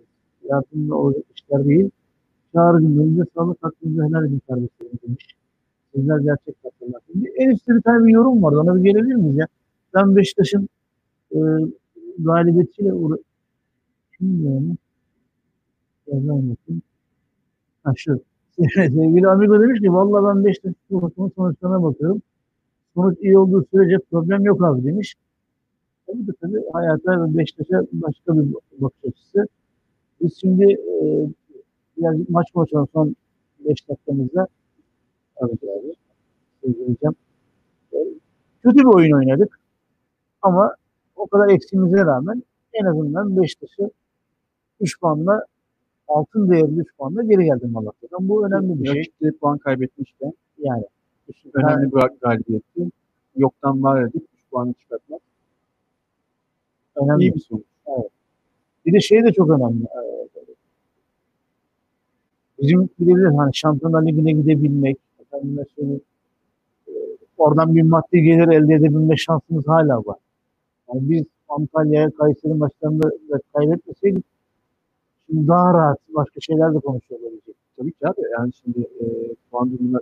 [0.49, 1.91] Yardımla olacak işler değil.
[2.53, 5.35] Çağrıcım, önünde sağlık hakkınızı helal edin kardeşlerim demiş.
[5.97, 7.01] Sizler gerçek katırlar.
[7.37, 8.59] En üstte bir tane bir yorum vardı.
[8.61, 9.47] Ona bir gelebilir miyiz ya?
[9.95, 10.69] Ben Beşiktaş'ın
[11.33, 11.39] e,
[12.19, 13.17] galibiyetiyle uğra...
[14.19, 14.77] Kim yani?
[16.07, 16.83] Yazamadım.
[17.85, 18.21] Ha şu.
[18.75, 22.23] Sevgili Amigo demiş ki valla ben 5 dakika sonuçlarına bakıyorum.
[22.95, 25.15] Sonuç iyi olduğu sürece problem yok abi demiş.
[26.07, 29.47] Tabii tabii hayata ve Beşiktaş'a başka bir bakış açısı.
[30.21, 31.29] Biz şimdi e,
[31.97, 33.17] birazcık maç konuşalım son
[33.59, 34.47] 5 dakikamızda.
[35.41, 35.95] Evet abi.
[36.61, 37.15] Söyleyeceğim.
[37.93, 37.97] E,
[38.63, 39.61] kötü bir oyun oynadık.
[40.43, 40.75] Ama
[41.17, 43.91] o kadar eksiğimize rağmen en azından Beşiktaş'ı
[44.81, 45.45] 3 puanla
[46.09, 48.29] altın değerli 3 puanla geri geldim Malatya'dan.
[48.29, 48.99] Bu önemli bir şey.
[48.99, 50.85] Rakipte puan kaybetmişken yani
[51.55, 52.91] önemli bir galibiyetti.
[53.37, 55.21] Yoktan var edip 3 puanı çıkartmak.
[56.97, 57.25] Önemli.
[57.25, 57.65] İyi bir sonuç.
[57.87, 58.11] Evet.
[58.87, 59.85] Bir de şey de çok önemli.
[59.85, 60.27] Ee,
[62.61, 64.99] bizim gidebilir hani Şampiyonlar Ligi'ne gidebilmek,
[65.37, 65.99] efendim mesela,
[66.89, 66.93] e,
[67.37, 70.17] oradan bir maddi gelir elde edebilme şansımız hala var.
[70.89, 74.25] Yani biz Antalya'ya Kayseri maçlarında da kaybetmeseydik
[75.27, 77.57] şimdi daha rahat başka şeyler de konuşulabilecek.
[77.79, 78.21] Tabii ki abi.
[78.39, 79.05] Yani şimdi e,
[79.51, 80.01] puan durumuna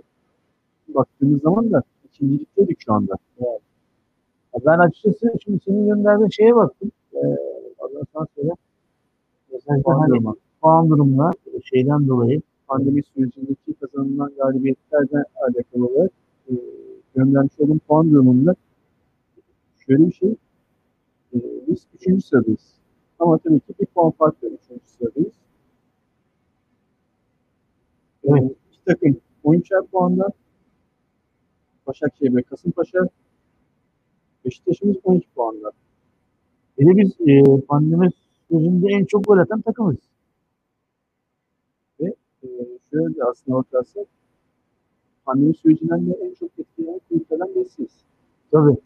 [0.87, 3.13] baktığımız zaman da ikincilikteydik şu anda.
[3.39, 3.61] Evet.
[4.65, 6.91] Ben açıkçası şimdi senin gönderdiğin şeye baktım.
[7.13, 7.17] Ee,
[8.13, 8.51] sana söyle.
[9.53, 10.35] Mesela puan, hani, durumu.
[10.61, 11.31] puan durumuna
[11.63, 16.11] şeyden dolayı pandemi sürecindeki kazanılan galibiyetlerden alakalı olarak
[16.49, 16.53] e,
[17.15, 18.55] göndermiş olduğum puan durumunda
[19.85, 20.29] şöyle bir şey
[21.33, 21.37] e,
[21.67, 22.75] biz üçüncü sıradayız.
[23.19, 25.33] Ama tabii ki bir puan farklı üçüncü sıradayız.
[28.23, 28.43] Evet.
[28.43, 30.29] E, iki takım 13'er puanda.
[31.87, 32.99] Başakşehir ve Kasımpaşa.
[34.45, 35.71] Beşiktaş'ımız 12 puanda.
[36.79, 38.09] De biz e, pandemi
[38.47, 39.97] sürecinde en çok gol atan takımız.
[42.45, 44.07] E, şöyle aslında bakarsak
[45.25, 47.91] pandemi sürecinden de en çok etkilenen kulüplerden birisiyiz.
[48.51, 48.77] Tabii.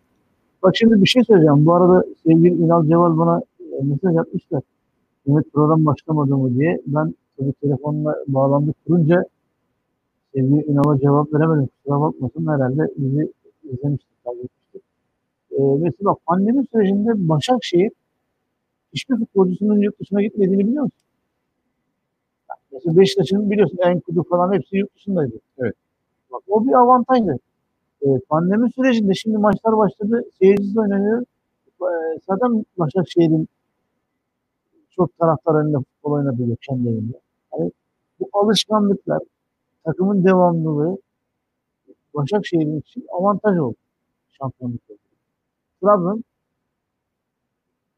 [0.64, 1.66] Bak şimdi bir şey söyleyeceğim.
[1.66, 4.62] Bu arada sevgili Ünal Ceval bana e, mesaj atmışlar.
[5.28, 6.82] Evet program başlamadı mı diye.
[6.88, 9.26] Ben tabii telefonla bağlandık kurunca
[10.34, 11.68] Sevgili Ünal'a cevap veremedim.
[11.68, 12.48] Kusura bakmasın.
[12.48, 13.34] Herhalde bizi
[13.64, 14.82] izlemiştik, takip etmiştik.
[15.52, 17.92] Ee, mesela pandemi sürecinde Başakşehir
[18.94, 21.09] hiçbir futbolcusunun yurt dışına gitmediğini biliyor musun?
[22.72, 25.36] Mesela Beşiktaş'ın biliyorsun en kudu falan hepsi yurt dışındaydı.
[25.58, 25.76] Evet.
[26.32, 27.40] Bak, o bir avantajdı.
[28.02, 30.24] Ee, pandemi sürecinde şimdi maçlar başladı.
[30.40, 31.22] Seyircisiz oynanıyor.
[31.82, 33.48] Ee, zaten Başakşehir'in
[34.90, 37.20] çok taraftar önünde futbol oynatıyor kendi evinde.
[37.54, 37.72] Yani
[38.20, 39.20] bu alışkanlıklar,
[39.86, 40.98] takımın devamlılığı
[42.14, 43.76] Başakşehir'in için avantaj oldu.
[44.30, 45.00] Şampiyonluk oldu.
[45.82, 46.24] Trabzon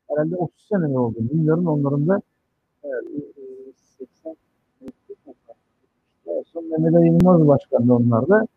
[0.09, 1.17] herhalde 30 sene oldu.
[1.19, 2.21] Bilmiyorum onların da
[2.83, 3.03] Evet,
[3.37, 4.35] e, 80
[6.37, 8.47] en son Mehmet Ali Yılmaz başkandı onlar da.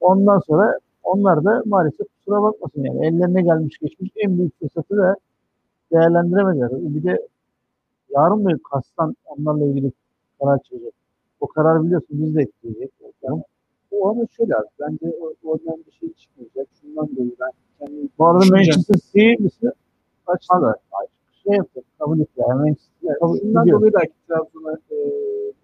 [0.00, 5.16] Ondan sonra onlar da maalesef kusura bakmasın yani ellerine gelmiş geçmiş en büyük fırsatı da
[5.92, 6.70] değerlendiremediler.
[6.72, 7.28] Bir de
[8.14, 9.92] yarın bir kastan onlarla ilgili
[10.40, 10.92] karar çıkacak.
[11.40, 12.90] O karar biliyorsun biz de etkileyecek.
[13.22, 13.42] Yani,
[13.90, 16.68] O ama şöyle abi, bence oradan bir şey çıkmayacak.
[16.80, 19.72] Şundan dolayı ben kendi bu arada Manchester City'si
[20.26, 20.76] açtılar.
[21.46, 22.30] Şey yaptı, kabul etti.
[22.36, 23.78] Yani Yani şundan ediyor.
[23.78, 24.96] dolayı belki Trabzon'a e,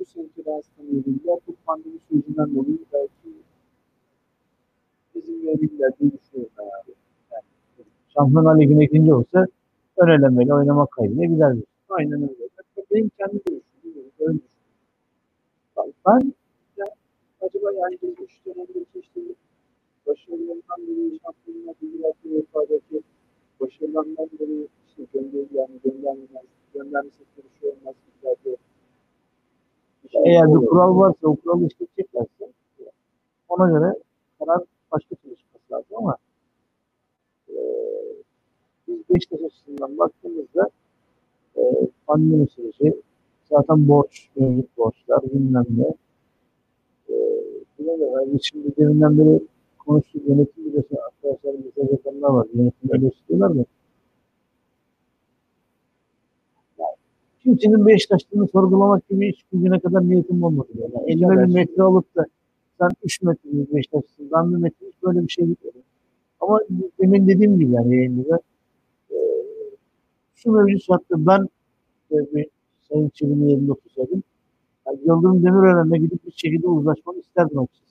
[0.01, 3.29] bu seneki transferleriyle bu pandemi sürecinden dolayı belki
[5.15, 6.95] izin verebilirler diye düşünüyorum ben abi.
[8.15, 9.47] Şampiyonlar Ligi'ne ikinci olsa
[9.97, 11.57] ön elemeyle oynamak kaydıyla gider.
[11.89, 12.49] Aynen öyle.
[12.91, 13.63] Benim kendi görüşüm.
[13.85, 14.41] Öyle düşünüyorum.
[16.07, 16.33] Ben,
[16.77, 16.87] Ya,
[17.41, 19.21] acaba yani üç dönemdeki işte
[20.07, 21.75] başarılarından beri şampiyonlar
[22.05, 23.03] yaptığı UEFA'daki
[23.61, 24.69] başarılarından beri
[25.05, 26.45] işte gönderi yani göndermez,
[26.75, 27.95] göndermesi bir şey olmaz.
[30.05, 32.51] Bir şey eğer bir kural varsa o kuralı işleteceklerse
[33.49, 33.95] ona göre
[34.39, 34.61] karar
[34.93, 36.17] başka türlü çıkması lazım ama
[37.49, 37.57] e,
[38.89, 40.71] biz Beşiktaş açısından baktığımızda
[41.57, 41.63] e,
[42.07, 43.03] pandemi süreci
[43.51, 45.95] zaten borç, mevcut borçlar bilmem ne
[47.09, 47.15] e,
[47.79, 48.15] bilemiyorum.
[48.15, 49.41] Yani şimdi deminden beri
[49.79, 52.47] konuştuk yönetim biliyorsun arkadaşlar mesaj yapanlar var.
[52.55, 53.65] Yönetim eleştiriyorlar da
[57.43, 60.69] kimsenin Beşiktaşlığını sorgulamak gibi hiç bugüne kadar niyetim olmadı.
[60.79, 62.27] Yani elime bir metre alıp da
[62.81, 65.83] sen 3 metre bir Beşiktaşlısın, ben bir metre böyle bir şey gitmedim.
[66.41, 66.61] Ama
[67.01, 68.41] demin dediğim gibi yani yayında
[69.11, 69.17] e,
[70.35, 71.49] şu mevcut şartta ben
[72.13, 72.47] e, bir
[72.89, 74.23] Sayın Çelik'in yerinde otursaydım
[74.87, 77.91] yani Yıldırım Demirören'le gidip bir şekilde uzlaşmak isterdim açıkçası.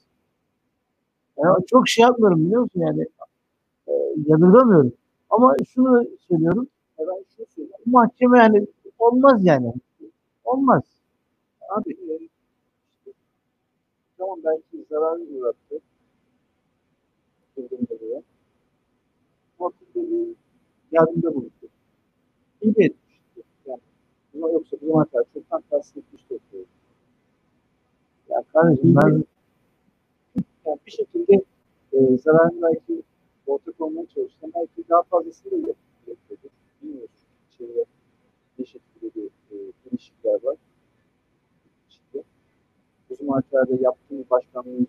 [1.37, 3.07] Yani çok şey yapmıyorum biliyor musun yani
[3.87, 3.91] e,
[4.27, 4.93] yadırgamıyorum.
[5.29, 6.67] Ama şunu söylüyorum
[6.99, 7.73] Ben şunu söyleyeyim.
[7.85, 8.67] mahkeme yani
[8.99, 9.73] olmaz yani.
[10.43, 10.83] Olmaz.
[11.69, 12.19] Abi e,
[14.17, 15.79] tamam belki zararlı uğrattı.
[17.57, 18.21] Demirel.
[19.59, 20.35] Ama bir
[20.91, 21.51] yardımda bulundu.
[22.61, 23.43] İyi de etmişti.
[23.65, 23.79] Yani
[24.33, 26.39] buna yoksa bu zamana kadar çoktan tahsil etmişti.
[28.29, 29.23] Ya kardeşim ben
[30.65, 31.43] yani bir şekilde
[31.93, 33.03] e, zararını belki
[33.47, 34.47] ortak olmaya çalıştı.
[34.55, 35.73] Belki daha fazlasını da
[36.07, 36.49] yapıyordu.
[36.81, 37.25] Bilmiyoruz.
[37.53, 37.85] İçeride
[38.59, 40.57] bir e, ilişkiler var.
[41.89, 42.23] İşte,
[43.09, 44.85] uzun maçlarda yaptığı başkanlığı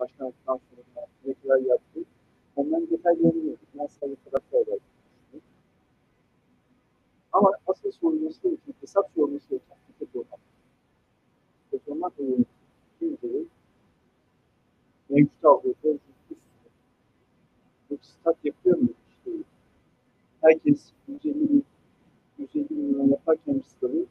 [0.00, 2.00] başkanlıktan sonra ne kadar yaptı.
[2.56, 3.60] Onların detaylarını bilmiyoruz.
[3.78, 5.48] Ben sadece olarak düşünüyorum.
[7.32, 9.60] Ama asıl sorulması için, hesap sorulması için
[9.98, 10.40] tek olmak.
[11.70, 12.46] Tek olmak yönetim.
[12.98, 13.48] Kimseyi
[15.08, 15.98] mevcut üstüne
[17.90, 18.88] bu stat yapıyor mu?
[19.10, 19.30] İşte
[20.40, 21.64] herkes 150 bin
[22.38, 24.06] 150 milyon yaparken bir stadı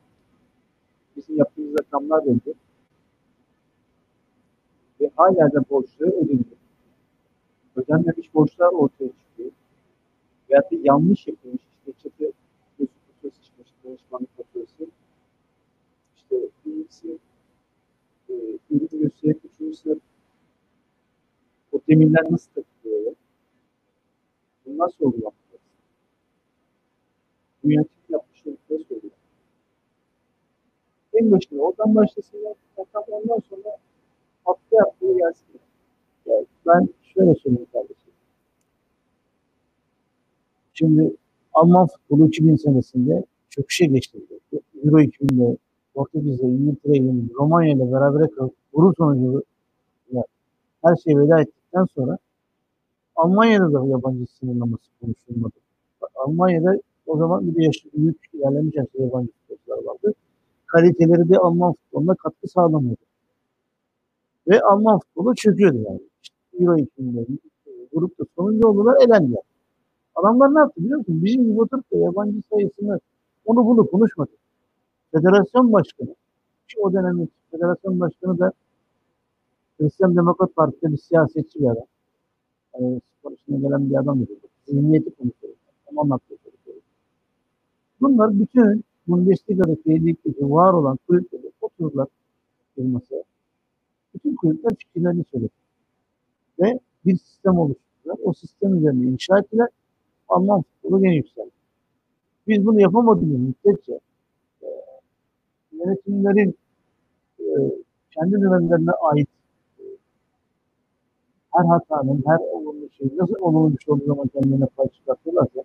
[1.16, 2.54] bizim yaptığımız rakamlar belli.
[5.02, 6.46] Ve hala da borçları ödeniyor.
[7.76, 9.52] Ödenmemiş borçlar ortaya çıkıyor.
[10.50, 12.34] Veyahut da yanlış yapılmış işte çatı
[12.78, 14.88] faturası çıkmış, danışmanlık faturası.
[16.16, 17.18] İşte birincisi
[18.30, 18.34] e,
[18.70, 20.00] ürün gösterip üçüncüsü
[21.72, 23.16] o demirler nasıl takılıyor?
[24.66, 25.34] Bunlar sorgulanmalı.
[27.64, 29.14] Bu yönetim yapmış oldukları sorgulanmalı.
[31.24, 32.54] En başında oradan başlasınlar.
[32.78, 33.78] Bakalım ondan sonra
[34.46, 35.46] hafta yaptığı gelsin.
[36.26, 36.36] Ya
[36.68, 38.14] ben şöyle söyleyeyim kardeşim.
[40.74, 41.16] Şimdi
[41.54, 44.18] Alman futbolu 2000 senesinde çöküşe geçti.
[44.84, 45.58] Euro 2000'de
[45.94, 49.44] Portekiz'de, İngiltere'yle, Romanya ile beraber kalıp vurur sonucu
[50.84, 52.18] her şeyi veda ettikten sonra
[53.16, 55.54] Almanya'da da yabancı sınırlaması konuşulmadı.
[56.16, 60.14] Almanya'da o zaman bir de yaşı büyük ilerlemiş yaşta yabancı futbolcular vardı.
[60.74, 63.02] Kaliteleri de Alman futboluna katkı sağlamıyordu.
[64.48, 66.00] Ve Alman futbolu çöküyordu yani.
[66.24, 67.26] İşte Euro 2000'de
[67.94, 69.42] grupta sonuncu oldular, elendiler.
[70.16, 71.24] Adamlar ne yaptı biliyor musun?
[71.24, 73.00] Bizim gibi oturup da yabancı sayısını
[73.46, 74.32] onu bunu konuşmadı.
[75.12, 76.16] Federasyon başkanı,
[76.68, 78.52] ki o dönemin federasyon başkanı da
[79.80, 81.86] Hristiyan Demokrat Parti'de bir siyasetçi bir adam.
[82.80, 84.40] Yani spor içine gelen bir adam dedi.
[84.68, 85.60] Zihniyeti konuşuyoruz.
[85.86, 86.44] Tamam anlatıyoruz.
[88.02, 92.08] Bunlar bütün Bundesliga'daki ligdeki var olan kulüpleri otururlar
[92.78, 93.24] masaya.
[94.14, 95.52] Bütün kulüpler fikirlerini söyledi.
[96.60, 98.18] Ve bir sistem oluşturdular.
[98.24, 99.68] O sistem üzerine inşa ettiler.
[100.30, 101.50] Alman futbolu gene yükseldi.
[102.48, 104.00] Biz bunu yapamadığımız müddetçe
[104.62, 104.68] e,
[105.72, 106.56] yönetimlerin
[107.40, 107.46] e,
[108.12, 109.30] kendi dönemlerine ait
[109.80, 109.84] e,
[111.54, 115.64] her hatanın, her olumlu şey nasıl olumlu bir şey olduğu zaman kendine pay çıkartıyorlarsa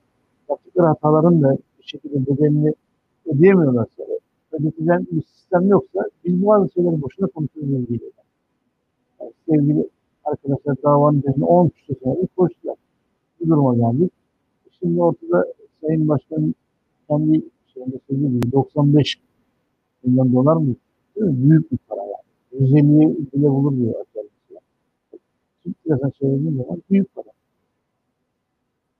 [0.49, 2.75] yaptıkları hataların da bir şekilde bedelini
[3.29, 4.03] ödeyemiyorlarsa
[4.53, 8.13] ödetilen bir sistem yoksa biz bazı şeyleri boşuna konuşuyoruz geliyor.
[9.21, 9.89] Yani sevgili
[10.25, 12.77] arkadaşlar davanın üzerine 10 küsur senedir koştular.
[13.41, 14.13] Bu duruma geldik.
[14.79, 15.47] Şimdi ortada
[15.81, 16.55] Sayın Başkan
[17.09, 17.43] kendi
[17.75, 19.19] şeyinde söylediği gibi 95
[20.05, 20.75] milyon dolar mı?
[21.17, 22.71] Büyük bir para yani.
[22.71, 24.63] 150'ye bile bulur diyor arkadaşlar.
[25.63, 27.27] Türk lirasına söylediğim zaman büyük para.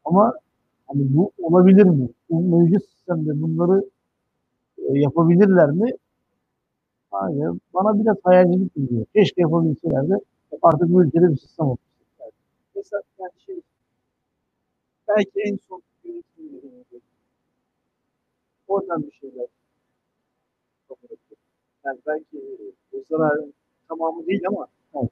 [0.05, 0.35] Ama
[0.87, 2.09] hani bu olabilir mi?
[2.31, 3.85] Bu mevcut sistemde bunları
[4.95, 5.93] yapabilirler mi?
[7.11, 7.51] Hayır.
[7.75, 9.07] Bana biraz hayalcilik geliyor.
[9.15, 10.15] Keşke yapabilseler de
[10.63, 11.85] artık bu ülkede bir sistem olsun.
[12.75, 13.61] Mesela yani şey
[15.09, 17.01] belki en son yönetimleri
[18.69, 19.47] oradan bir şeyler.
[21.85, 22.43] Yani belki
[22.93, 23.55] o zararın
[23.89, 25.11] tamamı değil ama evet.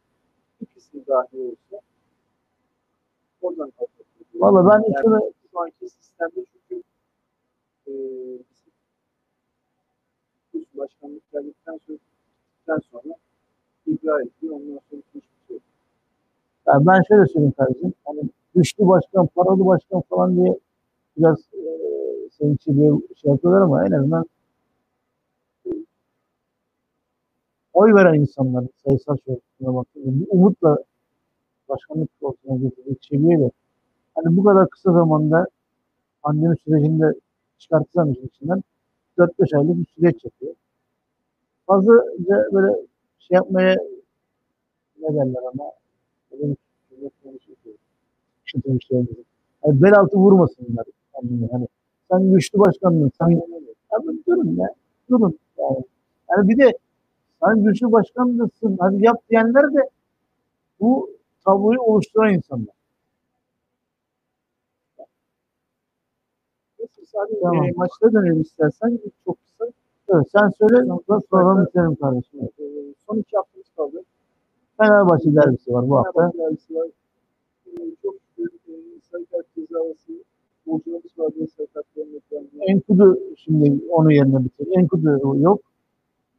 [0.61, 1.83] bir kısmı dahi olsa
[3.43, 3.72] oradan.
[4.35, 6.83] Valla ben yani şunu şu anki sistemde çünkü
[7.87, 7.93] e,
[10.61, 13.14] bizim başkanlık geldikten sonra, sonra
[13.86, 14.54] ibra ediyor.
[14.54, 15.59] Ondan sonra hiçbir şey.
[16.66, 17.92] Yani ben şöyle söyleyeyim kardeşim.
[18.04, 18.22] Hani
[18.54, 20.59] güçlü başkan, paralı başkan falan diye
[21.16, 21.61] biraz e,
[22.38, 24.24] senin için şey yapıyorlar ama en azından
[25.66, 25.70] e,
[27.72, 30.78] oy veren insanların sayısal şöyle baktığında bir umutla
[31.68, 33.50] başkanlık koltuğuna getirdiği çevireyle
[34.14, 35.46] hani bu kadar kısa zamanda
[36.22, 37.14] pandemi sürecinde
[37.59, 38.62] çıkartılan işin içinden
[39.18, 40.54] 4-5 aylık bir süreç yapıyor.
[41.66, 42.86] Fazlaca böyle
[43.18, 43.76] şey yapmaya
[45.00, 45.72] ne derler ama
[48.54, 48.98] bir şey
[49.64, 50.86] yani bel altı vurmasınlar.
[51.14, 51.68] Yani, hani
[52.10, 54.68] sen güçlü başkanlığın, sen yani durun ya,
[55.10, 55.38] durun.
[55.58, 55.84] Yani,
[56.30, 56.78] yani bir de
[57.44, 59.90] sen güçlü başkanlısın, hadi yap diyenler de
[60.80, 61.10] bu
[61.44, 62.76] tabloyu oluşturan insanlar.
[66.78, 67.05] Sadece
[67.42, 67.64] tamam.
[67.64, 68.98] e, maçlara dönelim istersen.
[69.24, 69.72] Çok kısa.
[70.08, 72.40] Evet, sen söyle, sonra, sonra bitirelim kardeşim.
[72.40, 72.64] E,
[73.06, 74.02] son iki haftamız kaldı.
[74.76, 76.12] Fenerbahçe derbisi var bu hafta.
[76.12, 76.88] Fenerbahçe derbisi var.
[77.66, 78.72] E, çok şükür e,
[79.10, 80.12] sarı kart cezası
[80.66, 82.20] Borcularımız var diye sarı kartlarını
[82.60, 84.68] Enkudu şimdi onun yerine bitir.
[84.76, 85.60] Enkudu yok.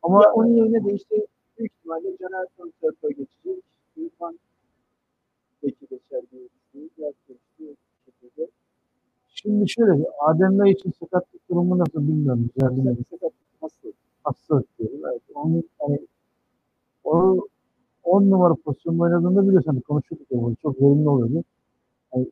[0.03, 1.15] Ama ya, onun yerine de işte
[1.57, 3.63] büyük ihtimalle Caner son tarafa geçecek.
[3.97, 4.39] İrfan
[5.63, 6.41] belki geçer diye
[6.73, 7.78] düşünüyoruz.
[8.05, 8.47] şekilde.
[9.58, 12.49] Şimdi şöyle, Adem Bey için sakatlık durumu nasıl bilmiyorum.
[12.55, 13.91] Güzel Sakatlık nasıl?
[14.24, 14.99] Hastalık diyorum.
[15.12, 15.22] Evet.
[15.36, 15.99] Onun, hani,
[17.03, 17.39] o
[18.03, 21.43] 10 numara pozisyonda oynadığında biliyorsun hani konuşuyorduk ya, çok verimli oluyordu.
[22.16, 22.28] Yani,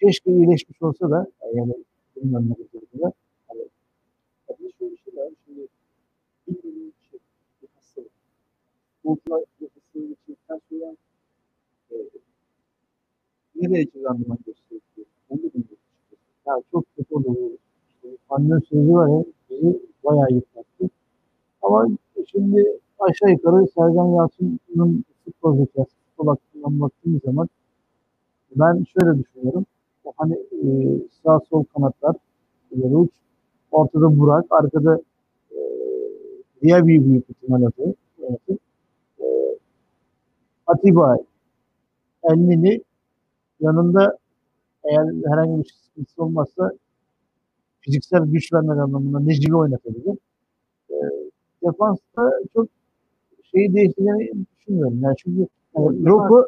[0.00, 1.74] keşke iyileşmiş olsa da yani
[2.16, 3.12] bilmem ne durumda.
[3.48, 3.62] Hani,
[4.48, 5.28] tabii şöyle bir şey var.
[5.46, 5.66] Şimdi
[6.48, 7.18] bilmediğim bir şey,
[7.62, 8.10] bir hastalık.
[9.04, 10.96] Bulutlar bu hastalığı geçirdikten sonra
[11.90, 11.96] e,
[13.56, 14.82] ne derece randıman gösteriyor?
[15.30, 15.76] Onu da bilmiyorum.
[16.46, 17.50] Ya çok kötü oluyor.
[18.56, 20.90] Pandemi süreci var ya, bizi bayağı yıprattı.
[21.62, 21.88] Ama
[22.30, 27.48] şimdi aşağı yukarı Sergen Yalçın'ın futbol zekası, futbol hakkından baktığımız zaman
[28.56, 29.66] ben şöyle düşünüyorum.
[30.04, 30.66] O hani e,
[31.22, 32.16] sağ sol kanatlar,
[32.70, 33.10] ileri uç,
[33.70, 35.00] ortada Burak, arkada
[35.50, 35.58] e,
[36.62, 37.94] diğer bir büyük ihtimal adı.
[39.20, 39.24] E,
[40.66, 41.16] Atiba,
[42.22, 42.80] Elnini
[43.60, 44.18] yanında
[44.84, 46.72] eğer herhangi bir sıkıntısı olmazsa
[47.86, 50.18] fiziksel güç vermek anlamında Necip'i oynatabilir.
[50.90, 50.96] E,
[51.62, 52.68] defansta çok
[53.42, 55.00] şeyi değiştireceğini düşünmüyorum.
[55.02, 56.46] Yani çünkü yani Roko,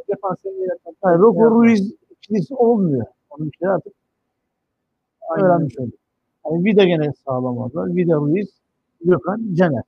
[1.05, 3.07] yani Roko Ruiz ikilisi olmuyor.
[3.31, 3.93] Onun için artık
[5.29, 5.47] Aynen.
[5.47, 5.95] öğrenmiş olduk.
[6.47, 7.87] Yani Vida gene sağlam oldu.
[7.87, 8.49] Vida Ruiz,
[9.05, 9.83] Gökhan, Caner.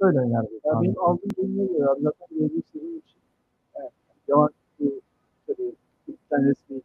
[0.00, 0.46] Böyle oynar.
[0.64, 3.20] Yani benim aldığım bölümüne göre zaten gördüğüm sizin için
[3.74, 3.90] evet,
[4.28, 4.48] devam
[5.46, 5.72] tabii
[6.06, 6.80] kulüpten resmi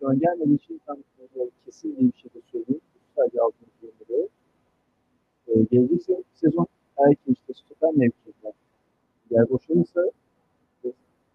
[0.00, 0.96] bir açıklama gelmediği için tam
[1.64, 2.80] kesin bir şey de söyleyeyim.
[3.16, 4.28] Sadece bölümüne göre.
[5.48, 6.66] Ee, gelecek sezon
[6.98, 8.52] eğer ki işte stoper mevkiinden
[9.30, 10.00] yer boşalırsa
[10.84, 10.88] ve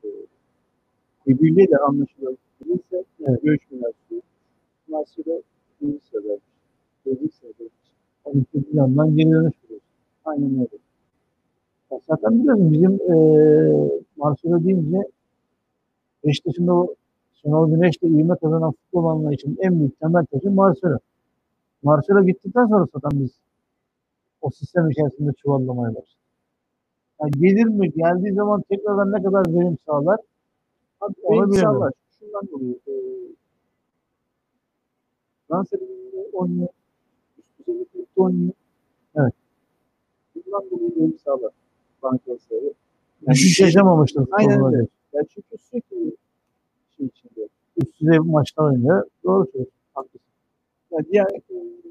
[0.04, 0.10] e,
[1.28, 3.42] birbirleriyle anlaşılabilirse evet.
[3.44, 4.24] görüşmeler sürüyor.
[4.88, 5.42] Bundan sonra
[5.82, 6.38] birinci sırada
[7.06, 7.70] gelecek sırada
[8.26, 9.90] yani bir yandan geri dönüş kuruyorsun.
[10.26, 10.78] Aynen öyle.
[12.10, 13.16] Zaten biliyorsun bizim e,
[14.18, 14.98] Marcelo deyince
[16.26, 16.96] Beşiktaş'ın o
[17.44, 20.98] Şenol Güneş'le ivme kazanan futbol anlayışının en büyük temel taşı Marcelo.
[21.84, 23.32] Marcelo gittikten sonra zaten biz
[24.42, 26.18] o sistem içerisinde çuvallamaya başladık.
[27.22, 27.92] Yani gelir mi?
[27.92, 30.20] Geldiği zaman tekrardan ne kadar verim sağlar?
[31.02, 31.94] Abi, verim sağlar.
[32.20, 32.92] Şundan dolayı e,
[35.50, 36.70] Ligi'nde oynuyor.
[37.68, 38.56] Üst.
[39.16, 39.34] Evet.
[40.36, 41.52] Bundan dolayı verim sağlar.
[42.04, 42.74] Bankasları.
[43.22, 44.28] Yani Düşüş yaşamamıştır.
[44.32, 44.88] Aynen öyle.
[45.14, 46.16] Yani çünkü sürekli
[47.02, 49.04] şey içinde üst düzey maçlar oynuyor.
[49.24, 49.74] Doğru söylüyorsun.
[49.94, 50.32] Haklısın.
[50.92, 51.26] Yani diğer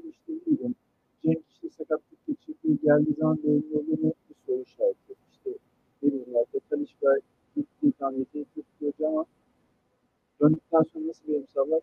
[0.09, 0.75] işte bilmiyorum.
[1.23, 5.13] Cenk işte sakatlık geçirdiği geldiği zaman oynuyorluğunu bir soru işareti.
[5.31, 5.51] İşte
[6.03, 7.15] bileyim ya Talişka
[7.55, 9.25] gittiği tam yetenek tutuyordu ama
[10.41, 11.81] döndükten sonra nasıl bir emsallar?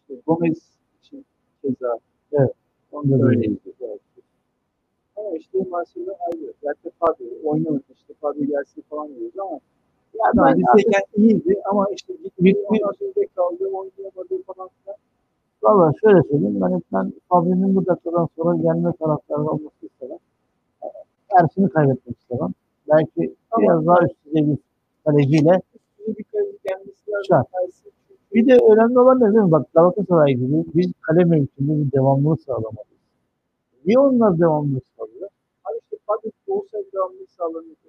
[0.00, 1.24] İşte Gomez için
[1.62, 1.98] keza
[2.32, 2.52] evet.
[2.92, 3.58] Onda da öyleydi.
[3.80, 4.00] Evet.
[5.16, 6.52] Ama işte Marcelo ayrı.
[6.62, 9.60] Zaten Fabio oynuyor işte Fabio gelsin falan diyoruz ama
[10.24, 12.12] yani bizdeyken iyiydi ama işte
[12.68, 14.96] ondan sonra kaldı oynayamadı falan filan.
[15.62, 20.18] Valla şöyle söyleyeyim ben ben Fabio'nun bu dakikadan sonra gelme taraftarı olması istemem.
[21.40, 22.52] Ersin'i kaybetmek istemem.
[22.88, 24.58] Belki ama biraz daha üst düzey bir
[25.04, 25.60] kaleciyle
[28.34, 29.50] bir de önemli olan ne değil mi?
[29.50, 33.00] Bak Galatasaray gibi biz kale mevkinde bir devamlılık sağlamalıyız.
[33.86, 35.28] Niye onlar devamlılık sağlıyor?
[35.64, 37.85] Hani işte Fabio olsaydı devamlılık sağlanıyordu.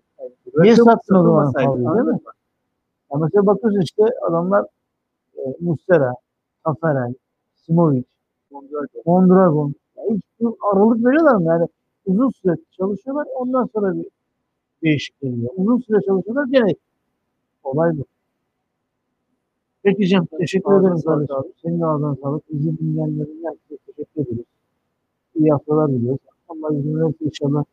[0.54, 2.20] Yani, Niye sattın o zaman Fabio değil mi?
[3.12, 4.66] Ya mesela bakıyorsun işte adamlar
[5.38, 6.14] e, Mustera,
[6.64, 7.14] Taferel,
[7.56, 8.04] Simovic,
[9.06, 9.74] Mondragon.
[9.98, 10.24] Yani hiç
[10.74, 11.44] aralık veriyorlar mı?
[11.46, 11.68] Yani
[12.06, 14.06] uzun süre çalışıyorlar ondan sonra bir
[14.84, 15.52] değişik geliyor.
[15.56, 16.76] Uzun süre çalışıyorlar gene
[17.64, 18.06] olay bu.
[19.84, 21.36] Peki Cem teşekkür Ağzına ederim kardeşim.
[21.36, 21.48] Abi.
[21.62, 22.44] Senin de ağzına sağlık.
[22.54, 24.46] Bizi dinleyenlerin herkese teşekkür ederiz.
[25.36, 26.20] İyi haftalar diliyoruz.
[26.50, 27.64] Allah izin verirse inşallah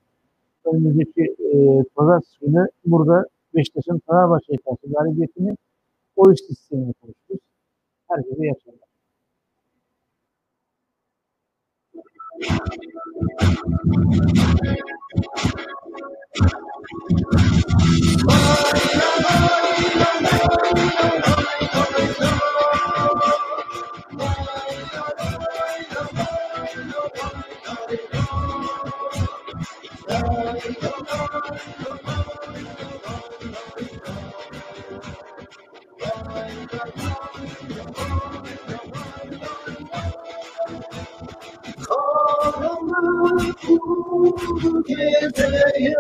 [0.67, 5.57] önümüzdeki e, pazartesi günü burada Beşiktaş'ın Fenerbahçe'ye karşı galibiyetini
[6.17, 7.41] o iş sistemini konuştuk.
[8.09, 8.85] Herkese iyi akşamlar.
[44.89, 45.95] Geceye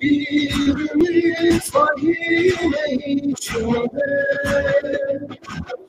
[0.00, 4.10] bir ümit var yine içimde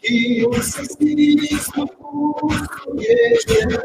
[0.03, 2.49] Kimsesiz bu
[2.95, 3.81] gecede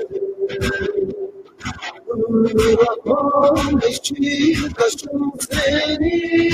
[2.09, 6.51] Bırakmam eşit taşım seni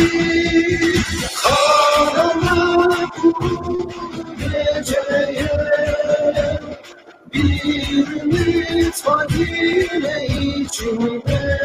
[1.43, 3.33] Karanlık bu
[4.39, 5.51] geceye
[7.35, 8.16] bir
[8.87, 11.59] ümit var yine içimde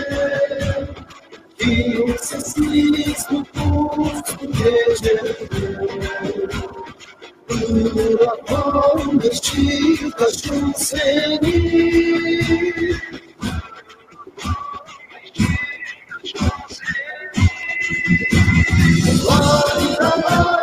[1.60, 5.38] Kimsesiz bu puslu gecede
[7.50, 11.82] Bırakmam hiçbir taşım seni
[19.28, 20.61] Lay la lay la